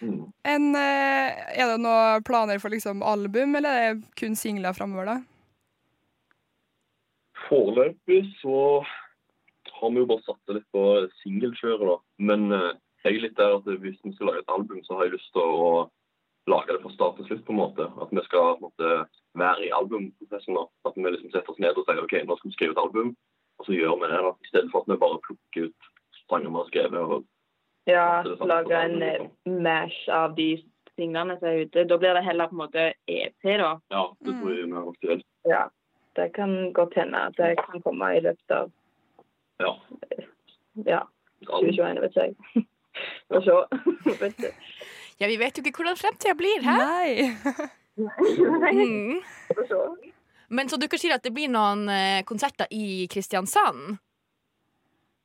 [0.00, 0.24] Mm.
[0.48, 5.12] En, uh, er det noen planer for liksom album, eller er det kun singler framover,
[5.12, 5.20] da?
[7.44, 8.80] Foreløpig så
[9.84, 10.84] har vi jo bare satt det litt på
[11.22, 11.96] singelkjøret, da.
[12.30, 12.70] Men eh,
[13.04, 15.30] jeg er litt der at hvis vi skal lage et album, så har jeg lyst
[15.36, 15.68] til å
[16.50, 17.86] lage det fra start til slutt, på en måte.
[18.00, 18.90] At vi skal måte,
[19.40, 20.56] være i albumprosessen.
[20.58, 20.64] da.
[20.88, 23.14] At vi liksom setter oss ned og sier OK, nå skal vi skrive et album,
[23.60, 24.20] og så gjør vi det.
[24.26, 24.32] da.
[24.34, 25.90] I stedet for at vi bare plukker ut
[26.28, 27.00] sanger vi har skrevet.
[27.00, 27.24] og
[27.86, 29.30] Ja, er lage er en liksom.
[29.46, 30.50] eh, mash av de
[30.96, 31.84] singlene som er ute.
[31.90, 33.74] Da blir det heller på en måte EP, da.
[33.92, 35.26] Ja, det tror jeg vi har aktuelt.
[35.48, 35.64] Ja.
[36.14, 38.68] Det kan godt hende det kan komme i løpet av
[39.62, 39.72] Ja.
[40.86, 41.02] ja,
[41.46, 42.64] 2021, vet ikke jeg.
[43.28, 44.52] Får se.
[45.18, 46.74] Ja, vi vet jo ikke hvordan fremtida blir, hæ?
[46.78, 47.10] Nei.
[48.74, 49.20] Mm.
[50.54, 53.96] Men så dere sier at det blir noen eh, konserter i Kristiansand?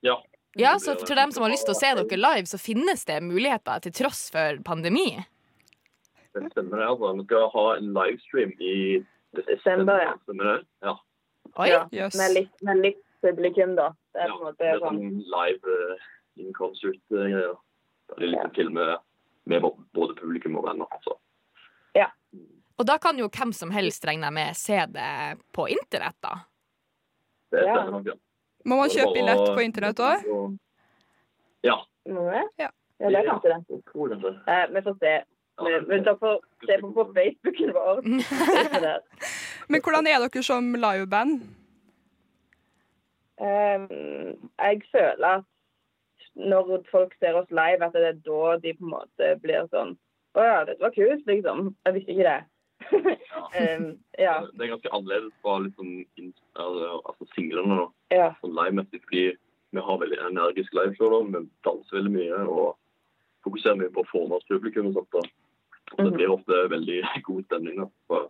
[0.05, 0.19] Ja.
[0.57, 3.19] Ja, så for dem som har lyst til å se dere live, så finnes det
[3.25, 5.11] muligheter til tross for pandemi?
[6.33, 7.13] Det stemmer altså.
[7.17, 8.77] Vi skal ha en livestream i
[9.37, 10.15] Desember, ja.
[10.25, 10.57] Stemmer det?
[10.85, 10.95] Ja.
[11.55, 11.69] Oi.
[11.69, 12.17] Ja, yes.
[12.17, 13.91] med, litt, med litt publikum, da.
[14.13, 14.35] Det er ja.
[14.37, 17.57] på en Det måte er sånn sånn live uh, in concert-greier.
[18.15, 18.95] Det er liksom til med,
[19.45, 21.01] med både publikum og venner.
[21.05, 21.19] Så.
[22.79, 25.13] Og da kan jo hvem som helst regner jeg med se det
[25.55, 26.35] på internett, da.
[27.51, 27.75] Det Ja.
[27.75, 28.13] stemmer nok, ja.
[28.65, 30.23] Må man kjøpe billett på internett òg?
[31.63, 31.75] Ja.
[32.57, 32.69] Ja.
[32.99, 34.35] Ja, det er kanskje det.
[34.47, 35.23] Eh, vi får se.
[35.59, 38.01] Vi, vi tar får se på, på Facebooken vår.
[39.69, 41.41] Men hvordan er dere som liveband?
[43.39, 45.45] Um, jeg føler at
[46.35, 49.95] når folk ser oss live, at det er da de på en måte blir sånn
[50.37, 51.75] Å ja, dette var kult, liksom.
[51.87, 52.41] Jeg visste ikke det.
[52.93, 53.85] um,
[54.25, 54.35] ja.
[54.53, 55.87] Det er ganske annerledes fra liksom,
[56.53, 58.27] altså, altså singlene nå, ja.
[58.43, 59.23] sånn live-messig, fordi
[59.73, 61.23] vi har veldig energisk liveshow.
[61.33, 62.77] Vi danser veldig mye og
[63.45, 64.91] fokuserer mye på å få med oss publikum.
[64.91, 65.11] og sånt.
[65.17, 65.23] da.
[65.97, 66.17] Og det Mhm.
[66.19, 67.81] blir ofte veldig god stemning.
[67.81, 67.89] da.
[68.07, 68.21] Så,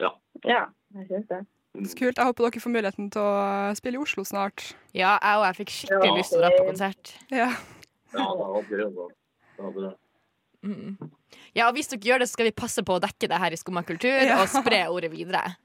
[0.00, 0.64] ja,
[0.96, 1.42] jeg syns det.
[1.72, 2.18] Så kult.
[2.20, 4.74] Jeg håper dere får muligheten til å spille i Oslo snart.
[4.92, 6.16] Ja, jeg og jeg fikk skikkelig Ja.
[6.18, 7.12] lyst til å dra på konsert.
[7.32, 7.48] Ja.
[8.12, 8.26] ja,
[8.68, 9.12] det var.
[9.56, 9.94] Det hadde det.
[10.62, 11.10] Mm.
[11.56, 13.50] Ja, og hvis dere gjør det, så skal vi passe på å dekke det her
[13.52, 14.36] i Skumma kultur Ja.
[14.42, 15.56] og spre ordet videre.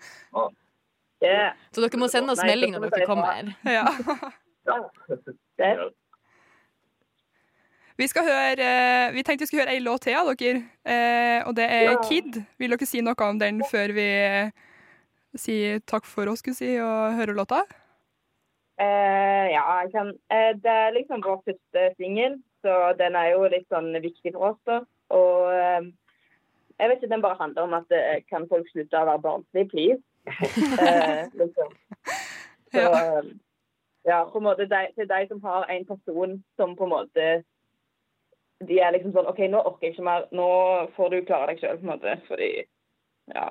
[1.22, 1.54] Yeah.
[1.74, 3.56] Så dere må sende oss Nei, melding når dere kommer.
[3.66, 3.86] ja.
[7.98, 11.42] Vi, skal høre, eh, vi tenkte vi skulle høre ei låt til av dere, eh,
[11.48, 12.46] og det er 'Kid'.
[12.60, 14.08] Vil dere si noe om den før vi
[15.42, 17.64] sier takk for oss, skulle si, og høre låta?
[18.80, 23.48] eh, ja, jeg kan eh, Det er liksom vår første singel, så den er jo
[23.50, 24.82] litt sånn viktig for oss, da.
[25.16, 25.88] Og eh,
[26.78, 29.70] jeg vet ikke, den bare handler om at eh, kan folk slutte å være barnslige,
[29.72, 30.04] please?
[30.84, 31.74] eh, liksom.
[32.74, 32.90] Så Ja.
[33.20, 33.30] eh,
[34.08, 37.24] ja, på en måte de, til de som har en person som på en måte
[38.64, 40.24] De er liksom sånn OK, nå orker jeg ikke mer.
[40.32, 40.46] Nå
[40.96, 42.14] får du klare deg sjøl, på en måte.
[42.30, 42.52] Fordi
[43.36, 43.50] Ja.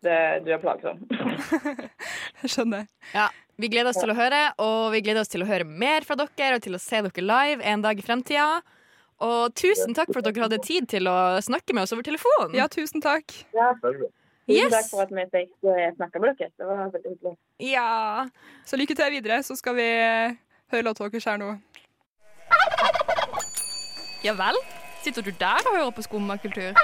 [0.00, 1.00] Det, du er plagsom.
[2.42, 2.86] Jeg skjønner.
[3.12, 3.26] Ja,
[3.60, 6.16] Vi gleder oss til å høre, og vi gleder oss til å høre mer fra
[6.16, 8.62] dere og til å se dere live en dag i fremtida.
[9.20, 12.54] Og tusen takk for at dere hadde tid til å snakke med oss over telefon.
[12.56, 13.34] Ja, tusen takk.
[13.56, 13.74] Ja.
[13.84, 14.08] Tusen
[14.50, 14.72] Yes.
[14.72, 16.48] takk for at vi fikk eh, snakke med dere.
[16.58, 17.34] Det var veldig hyggelig.
[17.62, 18.24] Ja.
[18.66, 20.32] Så lykke til videre, så skal vi eh,
[20.72, 21.52] høre låta deres her nå.
[24.24, 24.56] Ja vel?
[25.04, 26.74] Sitter du der og hører på skummakultur?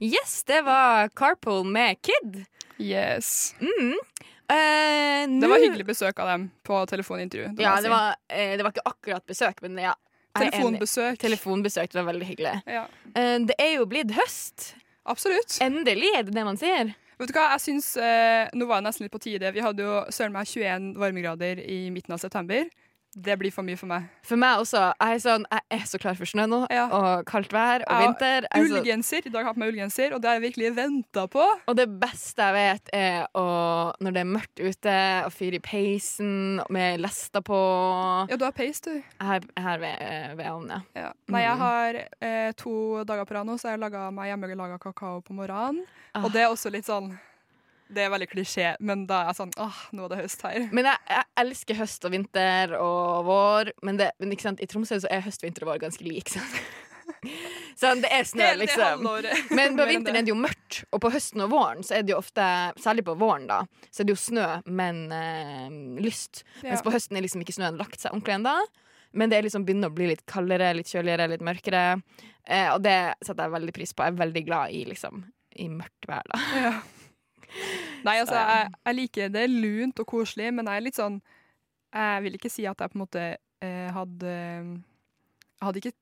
[0.00, 2.44] Yes, det var Carpool med Kid.
[2.78, 3.54] Yes.
[3.60, 3.94] Mm.
[4.50, 7.48] Eh, Det var hyggelig besøk av dem på telefonintervju.
[7.56, 9.94] Det Ja, det var, uh, det var ikke akkurat besøk, men ja.
[10.38, 11.18] Telefonbesøk.
[11.18, 12.62] Telefonbesøk, det var veldig hyggelig.
[12.66, 12.86] Ja.
[13.16, 14.74] Uh, det er jo blitt høst.
[15.04, 15.58] Absolutt.
[15.60, 16.94] Endelig, er det det man sier?
[17.18, 17.96] Vet du hva, jeg synes,
[18.54, 19.50] Nå var det nesten litt på tide.
[19.50, 22.68] Vi hadde jo søren meg 21 varmegrader i midten av september.
[23.18, 24.04] Det blir for mye for meg.
[24.22, 24.80] For meg også.
[25.00, 27.98] Jeg er, sånn, jeg er så klar for snø nå, og kaldt vær og ja,
[28.04, 28.46] vinter.
[28.46, 29.26] Jeg er Ullgenser.
[29.26, 31.46] I dag har jeg på meg ullgenser, og det har jeg virkelig venta på.
[31.68, 33.44] Og det beste jeg vet, er å,
[34.04, 37.58] når det er mørkt ute, å fyre i peisen med lester på.
[38.30, 38.92] Ja, du har peis, du.
[39.18, 41.08] Her, her ved, ovnen, ja.
[41.08, 41.12] Ja.
[41.34, 41.62] Nei, jeg Mm.
[41.64, 45.34] har eh, to dager på rad nå, så jeg har laga meg hjemmelaga kakao på
[45.34, 45.82] morgenen.
[46.14, 46.22] Ah.
[46.24, 47.10] Og det er også litt sånn
[47.88, 50.66] Det er veldig klisjé, men da er jeg sånn åh, nå er det høst her.
[50.76, 55.08] Men jeg, jeg elsker høst og vinter og vår, men, det, men i Tromsø så
[55.12, 56.34] er høst, vinter og vår ganske like.
[56.36, 56.60] Sant?
[57.78, 59.06] Sånn, det er snø, liksom.
[59.56, 62.12] Men på vinteren er det jo mørkt, og på høsten og våren så er det
[62.12, 62.44] jo ofte,
[62.80, 66.42] særlig på våren, da, så er det jo snø, men eh, lyst.
[66.60, 66.72] Ja.
[66.72, 68.54] Mens på høsten er liksom ikke snøen lagt seg ordentlig ennå.
[69.16, 71.84] Men det liksom begynner å bli litt kaldere, litt kjøligere, litt mørkere.
[72.44, 74.04] Eh, og det setter jeg veldig pris på.
[74.04, 75.24] Jeg er veldig glad i liksom
[75.58, 76.42] i mørkt vær, da.
[76.60, 76.74] Ja.
[78.06, 81.20] Nei, altså, jeg, jeg liker det lunt og koselig, men jeg er litt sånn
[81.94, 83.24] Jeg vil ikke si at jeg på en måte
[83.64, 85.94] eh, hadde Jeg hadde ikke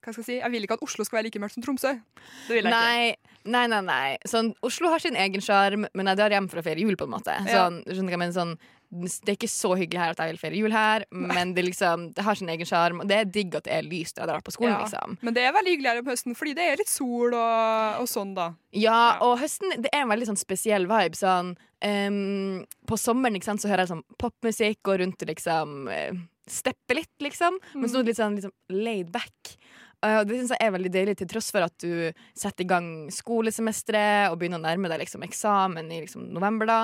[0.00, 0.38] Hva skal jeg si?
[0.40, 1.94] Jeg vil ikke at Oslo skal være like mørkt som Tromsø.
[2.48, 2.74] Det vil jeg ikke.
[2.76, 3.80] Nei, nei, nei.
[3.86, 4.18] nei.
[4.28, 6.96] Sånn, Oslo har sin egen sjarm, men jeg drar hjem for å feire jul.
[7.00, 7.68] på en måte Ja.
[7.70, 8.34] sånn, jeg mener?
[8.36, 8.52] Sånn,
[8.90, 12.08] Det er ikke så hyggelig her at jeg vil feire jul her, men det, liksom,
[12.16, 13.02] det har sin egen sjarm.
[13.04, 14.74] Og det er digg at det er lyst når jeg drar på skolen.
[14.74, 14.80] Ja.
[14.82, 18.00] liksom Men det er veldig hyggelig her om høsten, fordi det er litt sol og,
[18.02, 18.48] og sånn, da.
[18.74, 21.18] Ja, og høsten det er en veldig sånn spesiell vibe.
[21.20, 21.54] Sånn,
[21.86, 26.18] um, på sommeren sant, så hører jeg sånn popmusikk, og rundt liksom eh,
[26.50, 27.62] steppe litt, liksom.
[27.76, 29.54] Mens nå er det litt sånn liksom laid back.
[30.00, 32.86] Uh, det synes jeg er veldig deilig, til tross for at du setter i gang
[33.12, 36.70] skolesemesteret og begynner å nærme deg liksom, eksamen i liksom, november.
[36.70, 36.80] da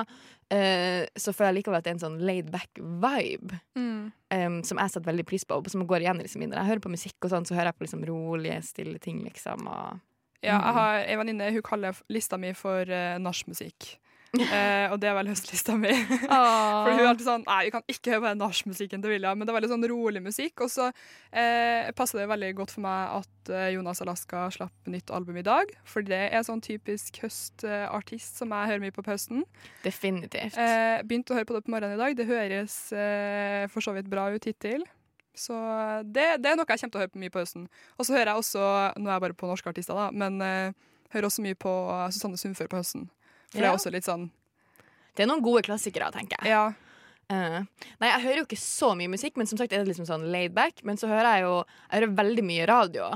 [0.50, 3.60] eh, Så føler jeg likevel at det er en sånn laid back vibe.
[3.76, 4.12] Mm.
[4.34, 6.80] um, som jeg setter veldig pris på, og som går igjen liksom, når jeg hører
[6.84, 9.22] på musikk, og sånn, så hører jeg på liksom, rolige, stille ting.
[9.24, 10.00] liksom og,
[10.42, 10.64] Ja, Mm.
[10.66, 13.96] jeg har en venninne hun kaller lista mi for uh, nachmusikk.
[14.44, 15.92] Eh, og det er vel høstlista mi.
[16.26, 19.38] for hun er alltid sånn Nei, vi kan ikke høre på den nachmusikken til William,
[19.38, 20.64] men det er veldig sånn rolig musikk.
[20.66, 25.12] Og så eh, passer det veldig godt for meg at eh, Jonas Alaska slapp nytt
[25.14, 25.72] album i dag.
[25.88, 29.46] For det er sånn typisk høstartist som jeg hører mye på på høsten.
[29.84, 30.58] Definitivt.
[30.58, 32.18] Eh, begynte å høre på det på morgenen i dag.
[32.18, 34.84] Det høres eh, for så vidt bra ut hittil.
[35.36, 35.54] Så
[36.02, 37.66] det, det er noe jeg kommer til å høre på mye på høsten.
[38.00, 40.86] Og så hører jeg også, nå er jeg bare på norske artister, da, men eh,
[41.12, 43.06] hører også mye på eh, Susanne Sundfør på høsten.
[43.52, 44.30] For det er også litt sånn
[45.16, 46.50] Det er noen gode klassikere, tenker jeg.
[46.52, 46.72] Ja.
[47.30, 47.64] Uh,
[48.00, 50.26] nei, jeg hører jo ikke så mye musikk, men som sagt er det liksom sånn
[50.30, 50.84] laid back.
[50.84, 51.54] Men så hører jeg jo
[51.90, 53.08] Jeg hører veldig mye radio.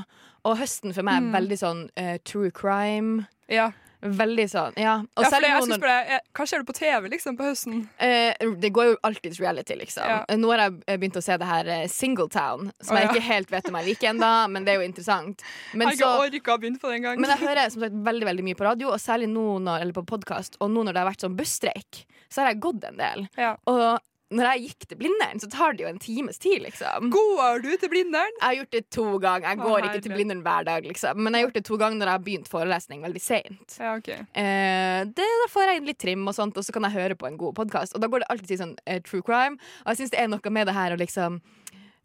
[0.44, 1.32] Og høsten for meg er Mm.
[1.36, 3.26] veldig sånn uh, true crime.
[3.48, 3.72] Ja.
[4.00, 4.94] Veldig sånn, ja.
[5.18, 7.82] Og ja, jeg jeg, Hva ser du på TV liksom på høsten?
[8.00, 8.32] Eh,
[8.62, 10.08] det går jo alltids reality, liksom.
[10.08, 10.22] Ja.
[10.40, 13.26] Nå har jeg eh, begynt å se det her eh, Singletown, som Å, jeg ikke
[13.28, 15.44] helt vet om jeg liker ennå, men det er jo interessant.
[15.74, 17.20] Men, jeg har ikke orka å begynne på det engang.
[17.20, 19.98] men jeg hører som sagt veldig veldig mye på radio, og særlig nå når, eller
[20.00, 23.00] på podkast, og nå når det har vært sånn busstreik, så har jeg gått en
[23.00, 23.28] del.
[23.68, 23.84] Og
[24.30, 27.08] når jeg gikk til Blindern, så tar det jo en times tid, liksom.
[27.10, 28.30] Går du til Blindern?
[28.38, 29.48] Jeg har gjort det to ganger.
[29.48, 30.14] Jeg går ikke til.
[30.14, 31.18] Blindern hver dag, liksom.
[31.24, 33.76] Men jeg har gjort det to ganger når jeg har begynt forelesning veldig seint.
[33.80, 34.20] Ja, okay.
[34.38, 37.26] Eh, da får jeg inn litt trim, og sånt Og så kan jeg høre på
[37.26, 37.94] en god podkast.
[37.98, 39.58] Og da går det alltid sånn eh, true crime.
[39.82, 41.40] Og jeg syns det er noe med det her å liksom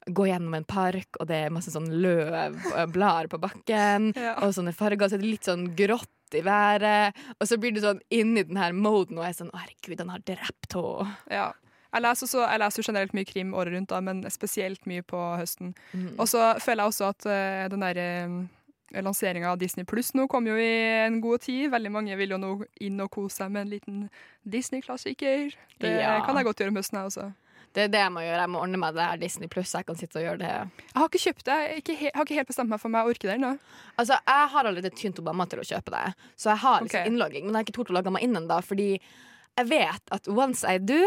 [0.05, 4.35] gå gjennom en park, og det er masse sånn løv og blader på bakken, Ja.
[4.45, 7.17] og sånne farger, så er det litt sånn grått i været.
[7.39, 10.13] Og så blir du sånn inni den her moden, og er sånn Å, herregud, han
[10.13, 11.07] har drept henne.
[11.33, 11.47] Ja.
[11.93, 15.21] Jeg leser, også, jeg leser generelt mye krim året rundt, da, men spesielt mye på
[15.39, 15.73] høsten.
[15.93, 16.13] Mm.
[16.17, 20.27] Og så føler jeg også at uh, den der uh, lanseringa av Disney Pluss nå
[20.31, 20.73] kom jo i
[21.05, 21.69] en god tid.
[21.71, 22.51] Veldig mange vil jo nå
[22.83, 24.03] inn og kose seg med en liten
[24.43, 25.55] Disney-klassiker.
[25.79, 26.19] Det Ja.
[26.25, 27.33] kan jeg godt gjøre om høsten, jeg også.
[27.75, 28.39] Det er det jeg må gjøre.
[28.39, 29.73] Jeg må ordne meg det her Disney Pluss.
[29.75, 30.51] Jeg kan sitte og gjøre det.
[30.79, 31.57] Jeg har ikke kjøpt det.
[31.65, 33.51] Jeg ikke har ikke helt bestemt meg for om jeg orker det ennå.
[33.99, 37.09] Altså, Jeg har allerede tynt Obama til å kjøpe det, så jeg har liksom okay.
[37.11, 37.43] innlogging.
[37.43, 40.63] Men jeg har ikke tort å logge meg inn ennå, fordi jeg vet at once
[40.63, 41.01] I do,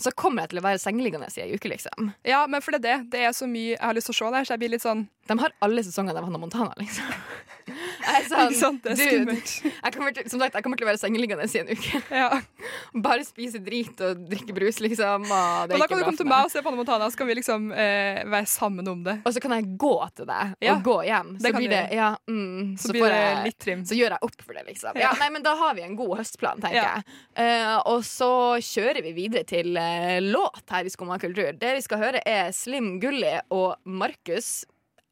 [0.00, 2.10] så kommer jeg til å være sengeliggende i ei uke, liksom.
[2.26, 3.10] Ja, men for det er det.
[3.12, 4.84] Det er så mye jeg har lyst til å se der, så jeg blir litt
[4.84, 7.12] sånn De har alle sesongene av Hannah Montana, liksom.
[8.24, 8.84] er sånn Ikke sant?
[8.84, 9.36] Det er dude,
[9.84, 12.02] jeg kommer til, som sagt, jeg kommer til å være sengeliggende i en uke.
[13.06, 15.26] Bare spise drit og drikke brus, liksom.
[15.26, 17.10] Og det er Og da kan du komme til meg og se på Hannah Montana,
[17.12, 19.18] så kan vi liksom eh, være sammen om det.
[19.26, 21.34] Og så kan jeg gå til deg og Ja, gå hjem.
[21.42, 23.84] Så blir det ja, mm, Så så, blir det litt trim.
[23.88, 24.96] Så gjør jeg opp for det, liksom.
[24.96, 25.10] Ja.
[25.12, 25.12] Ja.
[25.20, 26.94] nei, men da har vi en god høstplan, tenker Ja.
[26.96, 27.04] jeg.
[27.36, 28.32] Uh, og så
[28.62, 31.52] kjører vi videre til uh, låt her i Skumma kultur.
[31.58, 34.64] Det vi skal høre, er Slim Gulli og Markus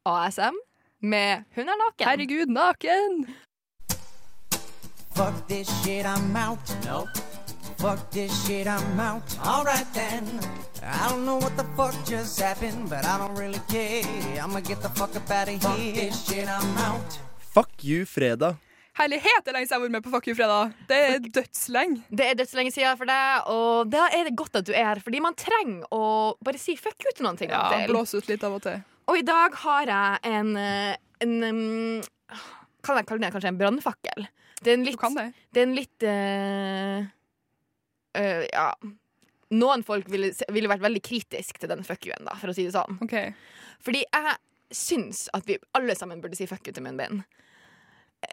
[0.07, 0.57] ASM
[1.01, 2.07] med Hun er naken.
[2.07, 3.25] Herregud, naken!
[5.15, 6.59] Fuck this shit, I'm out.
[6.85, 7.07] No.
[7.77, 9.23] Fuck this shit, I'm out.
[9.45, 10.25] Alright then.
[10.83, 14.03] I don't know what the fuck just happened, but I don't really care.
[14.41, 15.59] I'ma get the fuck up out of here.
[15.59, 17.19] Fuck this shit, I'm out.
[17.53, 18.55] Fuck you, fredag.
[18.93, 20.73] Herlighet, det er lenge siden jeg har vært med på Fuck you fredag.
[20.87, 22.01] Det er dødslenge.
[22.09, 25.01] Det er dødslenge siden for deg, og da er det godt at du er her,
[25.03, 26.03] fordi man trenger å
[26.43, 27.49] bare si fuck you til noen ting.
[27.49, 28.81] Ja, blåse ut litt av og til.
[29.09, 32.03] Og i dag har jeg en, eh, en
[32.81, 34.27] Kan jeg kalle det kanskje en brannfakkel?
[34.61, 35.01] Det er en litt,
[35.53, 37.05] det er en litt uh,
[38.17, 38.67] uh, Ja.
[39.51, 42.71] Noen folk ville, ville vært veldig kritisk til den fuck you-en, for å si det
[42.71, 43.01] sånn.
[43.83, 44.35] Fordi jeg
[44.71, 47.25] syns at vi alle sammen burde si fuck you til munnbind.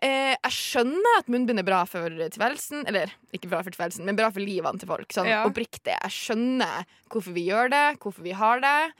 [0.04, 2.84] Eh, jeg skjønner at munnbind er bra for tilværelsen.
[2.86, 5.08] Eller ikke bra for tilværelsen, men bra for livene til folk.
[5.10, 5.44] Sånn Ja.
[5.48, 5.96] oppriktig.
[5.96, 8.92] Jeg skjønner hvorfor vi gjør det, hvorfor vi har det.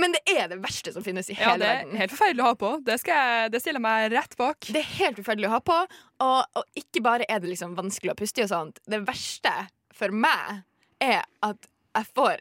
[0.00, 1.96] Men det er det verste som finnes i hele Ja, det er verden.
[2.00, 2.72] helt forferdelig å ha på.
[2.86, 4.70] Det, skal jeg, det stiller meg rett bak.
[4.72, 5.78] Det er helt forferdelig å ha på.
[6.24, 8.80] Og, og ikke bare er det liksom vanskelig å puste i og sånt.
[8.88, 9.52] Det verste
[9.96, 10.62] for meg
[11.04, 12.38] er at jeg får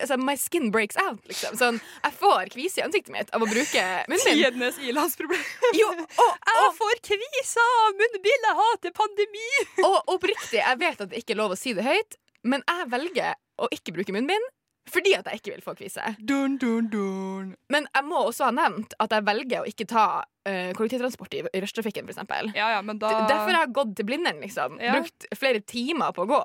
[0.00, 1.58] Altså, my skin breaks out, liksom.
[1.60, 4.38] Sånn, jeg får kvise i ansiktet mitt av å bruke munnbind.
[4.38, 5.42] Tidenes ilandsproblem.
[5.76, 9.50] Jo, og, Jeg får kvise av munnbind, jeg hater pandemi!
[9.84, 12.16] Og oppriktig, jeg vet at det ikke er lov å si det høyt,
[12.48, 14.48] men jeg velger å ikke bruke munnbind
[14.88, 16.14] fordi at jeg ikke vil få kvise.
[16.18, 17.52] Dun, dun, dun.
[17.70, 21.44] Men jeg må også ha nevnt at jeg velger å ikke ta uh, kollektivtransport i,
[21.44, 22.50] i rushttrafikken, for eksempel.
[22.56, 23.12] Ja, ja, da...
[23.28, 24.80] Derfor har jeg gått til Blindern, liksom.
[24.82, 24.96] Ja.
[24.98, 26.42] Brukt flere timer på å gå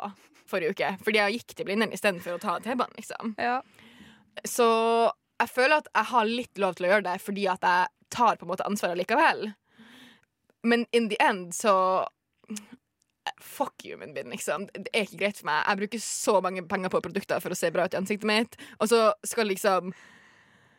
[0.50, 0.92] forrige uke.
[1.06, 3.34] Fordi jeg gikk til Blindern istedenfor å ta T-banen, liksom.
[3.42, 3.60] Ja.
[4.46, 4.68] Så
[5.40, 8.38] jeg føler at jeg har litt lov til å gjøre det fordi at jeg tar
[8.38, 9.48] på en måte ansvaret likevel.
[10.66, 11.74] Men in the end så
[13.42, 14.68] Fuck you, being, liksom.
[14.74, 15.64] Det er ikke greit for meg.
[15.68, 18.56] Jeg bruker så mange penger på produkter for å se bra ut i ansiktet mitt,
[18.80, 19.94] og så skal liksom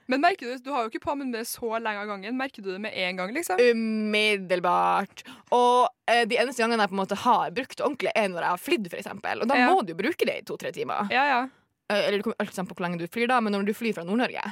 [0.08, 2.36] Men merker du, du har jo ikke på munnbind så lenge av gangen.
[2.38, 3.58] Merker du det med en gang, liksom?
[3.58, 5.24] Umiddelbart.
[5.50, 8.44] Og eh, de eneste gangene jeg på en måte har brukt det ordentlig, er når
[8.46, 9.42] jeg har flydd, for eksempel.
[9.42, 9.66] Og da Ja.
[9.74, 11.08] må du bruke det i to-tre timer.
[11.10, 11.40] Ja, ja.
[11.90, 13.74] Eh, Eller det kommer alt an på hvor lenge du flyr, da, men når du
[13.74, 14.42] flyr fra Nord-Norge,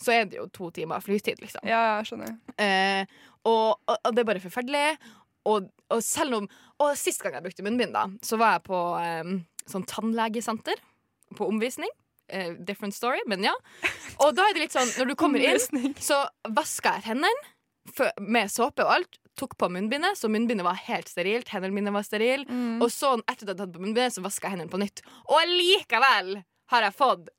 [0.00, 1.62] så er det jo to timer flytid, liksom.
[1.68, 2.34] Ja, ja, skjønner.
[2.58, 3.04] Eh,
[3.44, 4.98] og, og, og det er bare forferdelig.
[5.46, 6.48] Og, og selv om
[6.80, 9.32] Og sist gang jeg brukte munnbind, da, så var jeg på eh,
[9.68, 10.80] sånn tannlegesenter
[11.36, 11.90] på omvisning.
[12.30, 13.54] Eh, different story, men ja.
[14.22, 18.52] Og da er det litt sånn, når du kommer inn, så vaska jeg hendene med
[18.52, 19.18] såpe og alt.
[19.38, 21.48] Tok på munnbindet, så munnbindet var helt sterilt.
[21.52, 22.44] Hendene mine var sterile.
[22.82, 25.02] Og så etter at jeg hadde tatt på munnbindet, så vaska jeg hendene på nytt.
[25.32, 26.34] Og likevel
[26.72, 27.30] har jeg fått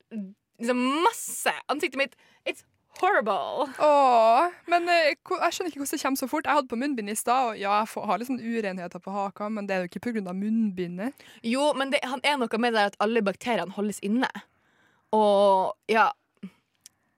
[0.61, 2.65] liksom masse Ansiktet mitt It's
[2.99, 3.67] horrible.
[3.79, 5.17] Åh, men eh, jeg
[5.55, 6.47] skjønner ikke hvordan det kommer så fort.
[6.49, 9.49] Jeg hadde på munnbind i stad, og ja, jeg har litt sånn urenheter på haka,
[9.49, 10.33] men det er jo ikke pga.
[10.33, 11.27] munnbindet.
[11.47, 14.29] Jo, men det han er noe med det at alle bakteriene holdes inne.
[15.15, 16.11] Og ja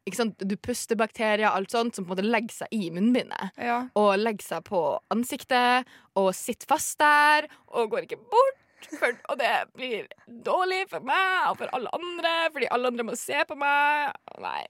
[0.03, 0.41] ikke sant?
[0.43, 3.53] Du puster bakterier, alt sånt, som på en måte legger seg i munnbindet.
[3.55, 3.85] Ja.
[3.99, 4.81] Og legger seg på
[5.13, 8.59] ansiktet, og sitter fast der, og går ikke bort.
[8.99, 10.07] For, og det blir
[10.45, 14.13] dårlig for meg og for alle andre, fordi alle andre må se på meg.
[14.43, 14.61] Nei.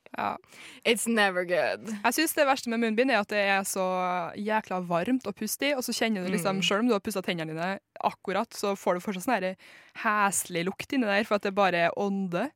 [0.85, 1.89] It's never good.
[2.03, 3.85] Jeg synes det verste med munnbind er at det er så
[4.39, 6.63] jækla varmt å puste i, og så kjenner du liksom, Mm.
[6.63, 9.55] selv om du har pussa tennene dine akkurat, så får du fortsatt sånn
[10.03, 12.49] heslig lukt inni der, for at det bare er ånde.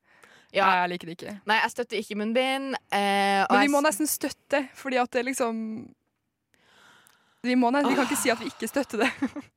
[0.55, 0.69] Ja.
[0.85, 1.33] Jeg liker det ikke.
[1.45, 2.75] Nei, jeg støtter ikke munnbind.
[2.91, 5.93] Eh, Men vi må nesten støtte, fordi at det liksom
[7.43, 9.11] Vi, må nesten, vi kan ikke si at vi ikke støtter det.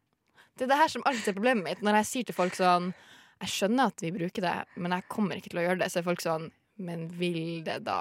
[0.61, 1.85] Det er det her som alltid er problemet mitt.
[1.87, 2.91] Når jeg sier til folk sånn
[3.41, 5.87] Jeg skjønner at vi bruker det, men jeg kommer ikke til å gjøre det.
[5.93, 7.97] Så er folk sånn Men vil det, da?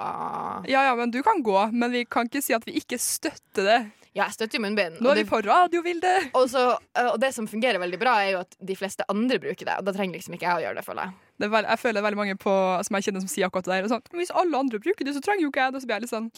[0.68, 3.66] Ja, ja, men du kan gå, men vi kan ikke si at vi ikke støtter
[3.66, 3.78] det.
[4.16, 4.96] Ja, jeg støtter jo munnbind.
[5.04, 6.12] Nå er vi på radio, Vilde!
[6.34, 6.62] Og, så,
[6.98, 9.76] og det som fungerer veldig bra, er jo at de fleste andre bruker det.
[9.78, 11.14] Og da trenger liksom ikke jeg å gjøre det, føler jeg.
[11.40, 12.54] Det er vel- jeg føler det er veldig mange på,
[12.88, 13.86] som jeg kjenner som sier akkurat det der.
[13.86, 15.82] Og sånn, hvis alle andre bruker det, så trenger jo ikke jeg det.
[15.84, 16.30] Så blir jeg litt sånn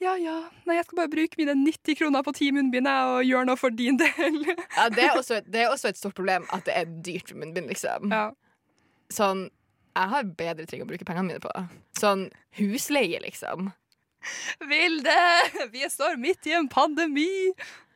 [0.00, 3.48] Ja ja, nei, jeg skal bare bruke mine 90 kroner på ti munnbind og gjøre
[3.48, 4.36] noe for din del.
[4.76, 7.32] Ja, det, er også, et- det er også et stort problem at det er dyrt
[7.34, 8.12] med munnbind, liksom.
[8.14, 8.28] Ja.
[9.10, 9.48] Sånn
[9.98, 11.50] Jeg har bedre ting å bruke pengene mine på.
[11.98, 12.28] Sånn
[12.60, 13.72] husleie, liksom.
[14.70, 15.16] Vilde!
[15.72, 17.50] Vi står midt i en pandemi!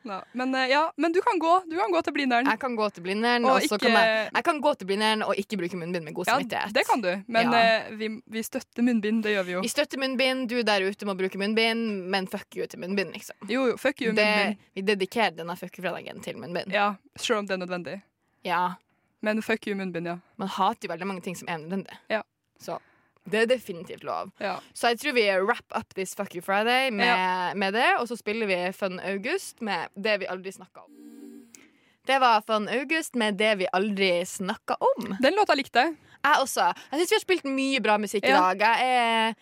[0.05, 2.45] Ja, men, eh, ja, men du kan gå Du kan gå til Blindern.
[2.45, 5.21] Jeg kan gå til Blindern, Og og ikke- kan jeg, jeg kan gå til Blindern
[5.23, 6.73] og ikke bruke munnbind med god Ja, samvittighet.
[6.73, 7.61] det kan du, men Ja.
[7.87, 9.23] eh, vi, vi støtter munnbind.
[9.23, 9.61] Det gjør vi jo.
[9.61, 13.35] Vi støtter munnbind, du der ute må bruke munnbind, men fuck you til munnbind, liksom.
[13.49, 14.57] Jo, jo, fuck you, det, munnbind.
[14.75, 16.71] Vi dedikerer denne fuckefredagen til munnbind.
[16.73, 18.01] Ja, Selv om det er nødvendig.
[18.43, 18.73] Ja.
[19.21, 20.17] Men fuck you, munnbind, ja.
[20.37, 21.95] Man hater jo veldig mange ting som er nødvendig.
[22.09, 22.21] Ja.
[22.59, 22.77] Så
[23.29, 24.31] det er definitivt lov.
[24.43, 24.57] Ja.
[24.75, 28.17] Så jeg tror vi wrap up this Fuck you Friday med, med det, og så
[28.19, 30.91] spiller vi Fun August med det vi aldri snakka om.
[32.05, 35.13] Det var Fun August med det vi aldri snakka om.
[35.23, 35.95] Den låta likte jeg.
[36.23, 36.69] Jeg også.
[36.91, 38.35] Jeg syns vi har spilt mye bra musikk Ja.
[38.35, 38.65] i dag.
[38.67, 39.35] Jeg er,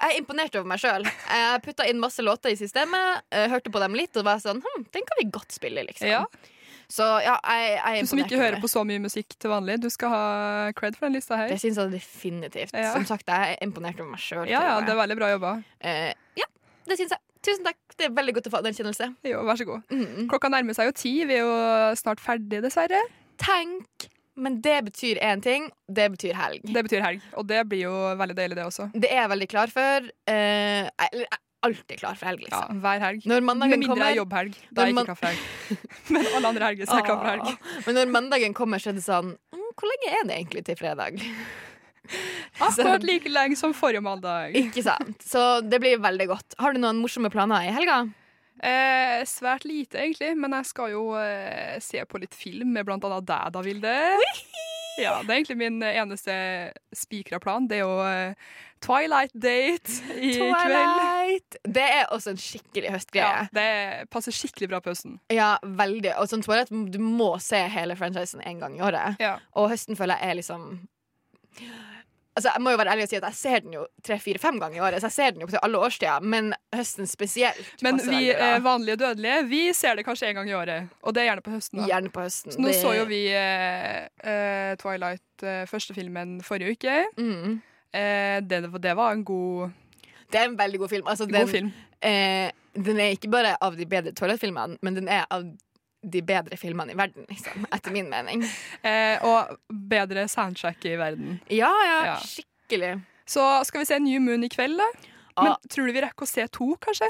[0.00, 1.06] jeg er imponert over meg sjøl.
[1.06, 4.58] Jeg putta inn masse låter i systemet, eh, hørte på dem litt og var sånn
[4.62, 6.08] hm, Den kan vi godt spille, liksom.
[6.10, 6.24] Ja.
[6.90, 9.78] Så ja, jeg, jeg er Du som ikke hører på så mye musikk til vanlig,
[9.82, 10.22] du skal ha
[10.76, 11.50] cred for den lista her.
[11.52, 12.74] Det syns jeg definitivt.
[12.74, 12.92] Ja.
[12.96, 14.46] Som sagt, jeg er imponert over meg sjøl.
[14.50, 15.52] Ja, ja, det er veldig bra jobba.
[15.84, 16.48] Uh, ja,
[16.90, 17.22] det syns jeg.
[17.46, 17.78] Tusen takk.
[17.96, 19.06] Det er veldig godt å få anerkjennelse.
[19.30, 19.84] Jo, vær så god.
[19.94, 20.26] Mm.
[20.32, 21.12] Klokka nærmer seg jo ti.
[21.28, 21.54] Vi er jo
[22.00, 23.00] snart ferdig, dessverre.
[23.40, 24.08] Tenk,
[24.40, 25.70] men det betyr én ting.
[25.88, 26.66] Det betyr helg.
[26.66, 28.90] Det betyr helg, og det blir jo veldig deilig, det også.
[28.92, 30.10] Det er jeg veldig klar for.
[30.28, 32.76] Uh, jeg, jeg alltid klar for helg, liksom.
[32.76, 33.24] Ja, hver helg.
[33.28, 34.60] Når Med mandagen mindre kommer det er jobbhelg.
[34.70, 35.80] Da er ikke klar for helg.
[36.14, 37.74] Men alle andre helger så er jeg klar for helg.
[37.86, 40.80] Men når mandagen kommer, så er det sånn mm, Hvor lenge er det egentlig til
[40.80, 41.20] fredag?
[42.66, 44.56] Akkurat like lenge som forrige mandag.
[44.58, 45.20] Ikke sant?
[45.22, 46.58] Så det blir veldig godt.
[46.58, 48.02] Har du noen morsomme planer i helga?
[48.60, 53.06] Eh, svært lite, egentlig, men jeg skal jo eh, se på litt film med blant
[53.08, 53.94] annet deg, da, Vilde.
[55.06, 56.34] Ja, det er egentlig min eneste
[56.96, 57.68] spikra plan.
[57.70, 58.50] Det er jo eh,
[58.84, 61.58] Twilight Date i kveld.
[61.64, 63.24] Det er også en skikkelig høstgreie.
[63.24, 65.18] Ja, det passer skikkelig bra på høsten.
[65.32, 66.14] Ja, veldig.
[66.20, 69.20] Og sånn Twilight, du må se hele franchisen en gang i året.
[69.22, 69.36] Ja.
[69.56, 70.70] Og høsten føler jeg er liksom
[72.40, 74.76] Altså, Jeg må jo være ærlig og si at jeg ser den jo tre-fire-fem ganger
[74.80, 75.00] i året.
[75.04, 77.68] Så jeg ser den jo til alle årstider, men høsten spesielt.
[77.84, 81.22] Men vi eh, vanlige dødelige Vi ser det kanskje en gang i året, og det
[81.22, 81.80] er gjerne på høsten.
[81.82, 81.86] da.
[81.92, 82.52] Gjerne på høsten.
[82.56, 87.04] Så nå Det- så jo vi eh, eh, Twilight, eh, første filmen, forrige uke.
[87.18, 87.60] Mm.
[87.92, 89.70] Eh, det, det var en god,
[90.32, 91.06] Det er en veldig god film.
[91.06, 91.72] Altså, god den, film.
[92.02, 95.42] Eh, den er ikke bare av de bedre Twilight-filmene, men den er av
[96.02, 98.44] de bedre filmene i verden, liksom, etter min mening.
[98.82, 101.40] Eh, og bedre soundtrack i verden.
[101.50, 102.16] Ja, ja, Ja.
[102.24, 103.00] skikkelig.
[103.26, 104.86] Så skal vi se New Moon i kveld, da?
[105.42, 105.56] Men Ah.
[105.68, 107.08] tror du vi rekker å se to, kanskje?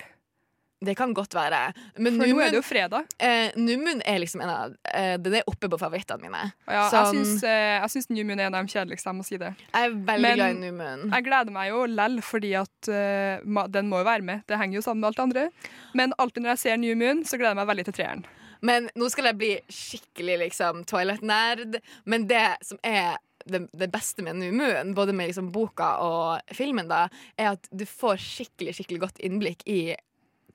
[0.83, 1.75] Det kan godt være.
[1.99, 3.05] Men For New nå er det jo fredag.
[3.21, 6.53] eh, New Moon er liksom en av eh, Den er oppe på favorittene mine.
[6.67, 9.15] Ja, Som- jeg syns, eh, jeg syns New Moon er en av de kjedeligste, jeg
[9.15, 9.55] må si det.
[9.75, 11.11] Jeg er veldig Men- glad i New Moon.
[11.11, 14.43] Jeg gleder meg jo lell, fordi at uh, den må jo være med.
[14.47, 15.51] Det henger jo sammen med alt det andre.
[15.95, 18.25] Men alltid når jeg ser New Moon, så gleder jeg meg veldig til treeren.
[18.67, 21.81] Men nå skal jeg bli skikkelig liksom Twilight-nerd.
[22.05, 23.19] Men det som er
[23.49, 27.07] det, det beste med New både med liksom boka og filmen, da,
[27.41, 29.97] er at du får skikkelig skikkelig godt innblikk i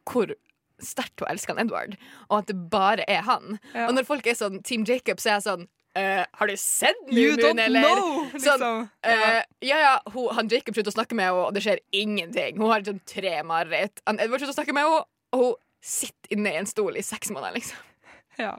[0.06, 0.36] hvor
[0.82, 1.96] sterkt hun elsker Edward,
[2.30, 3.58] og at det bare er han.
[3.74, 3.88] Ja.
[3.88, 6.98] Og når folk er sånn Team Jacob, så er jeg sånn Uh, Har du sett
[7.08, 7.80] New Moon, eller?
[7.80, 8.26] know!
[8.34, 8.60] Liksom.
[8.60, 11.80] Sånn, uh, ja, ja, hun, han Jacob slutter å snakke med henne, og det skjer
[11.96, 12.60] ingenting.
[12.60, 14.02] Hun har sånn tre mareritt.
[14.04, 17.06] Han Edward slutter å snakke med henne, og hun sitter inne i en stol i
[17.06, 17.80] seks måneder, liksom.
[18.46, 18.52] Ja.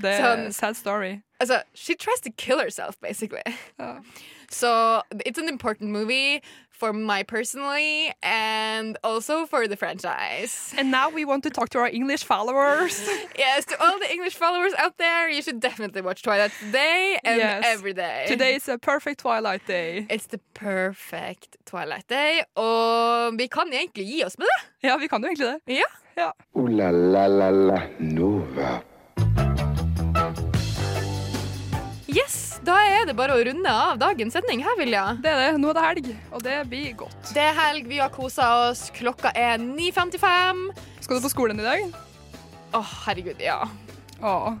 [0.00, 1.22] Det er Sånn- sad story.
[1.40, 3.42] Altså, she tries to kill herself, basically.
[3.78, 3.96] Ja.
[4.48, 10.72] So it's an important movie for my personally, and also for the franchise.
[10.78, 12.94] And now we want to talk to our English followers.
[13.38, 17.38] Yes, to all the English followers out there, you should definitely watch Twilight today and
[17.38, 17.64] Yes.
[17.66, 18.26] every day.
[18.28, 20.06] Today is a perfect Twilight day.
[20.08, 24.88] It's the perfect Twilight day, og vi kan egentlig gi oss med det.
[24.88, 25.74] Ja, vi kan jo egentlig det.
[25.74, 25.90] Ja.
[26.16, 26.30] Ja.
[26.54, 28.80] Ooh la la la la Nova.
[32.16, 35.02] Yes, da er det bare å runde av dagens sending her, Vilja.
[35.20, 35.48] Det er det.
[35.60, 37.16] Nå er det helg, og det blir godt.
[37.36, 38.86] Det er helg, vi har kosa oss.
[38.96, 40.62] Klokka er 9.55.
[41.04, 41.98] Skal du på skolen i dag?
[42.72, 43.58] Å, herregud, ja.
[44.24, 44.54] Åh,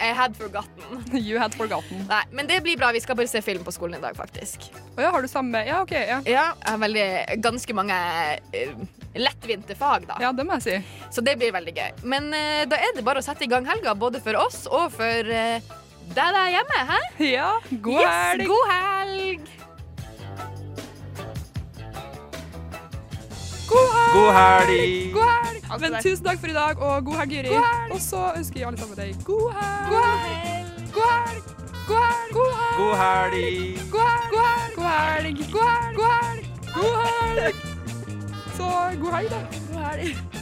[0.00, 1.04] I had forgotten.
[1.26, 2.06] you had forgotten.
[2.08, 2.88] Nei, men det blir bra.
[2.96, 4.70] Vi skal bare se film på skolen i dag, faktisk.
[4.94, 5.92] Oh, ja, har du samme Ja, OK.
[5.92, 6.22] Ja.
[6.24, 7.06] Ja, jeg har veldig,
[7.44, 8.00] ganske mange
[8.56, 8.88] uh,
[9.20, 10.16] lettvinte fag, da.
[10.24, 11.04] ja, det må jeg si.
[11.12, 12.02] Så det blir veldig gøy.
[12.08, 14.88] Men uh, da er det bare å sette i gang helga, både for oss og
[14.96, 15.60] for eh,
[16.16, 16.78] deg der hjemme.
[16.90, 16.98] Hæ?
[17.24, 17.50] Ja,
[17.82, 18.46] god yes, helg!
[18.52, 19.40] God helg!
[24.12, 25.12] God helg!
[25.14, 25.80] God helg!
[25.80, 27.56] Men tusen takk for i dag, og god helg, Jyri.
[27.90, 29.88] Og så ønsker jeg alle sammen deg god helg.
[29.92, 30.68] God helg!
[30.94, 31.42] God helg!
[31.92, 32.32] God helg!
[32.36, 33.90] God helg!
[33.92, 34.74] God helg!
[34.76, 35.36] God helg!
[35.52, 35.96] God helg!
[35.96, 36.44] God helg!
[36.74, 37.56] God helg!
[38.56, 38.64] Så
[39.00, 39.40] god helg, da.
[39.72, 40.41] God helg.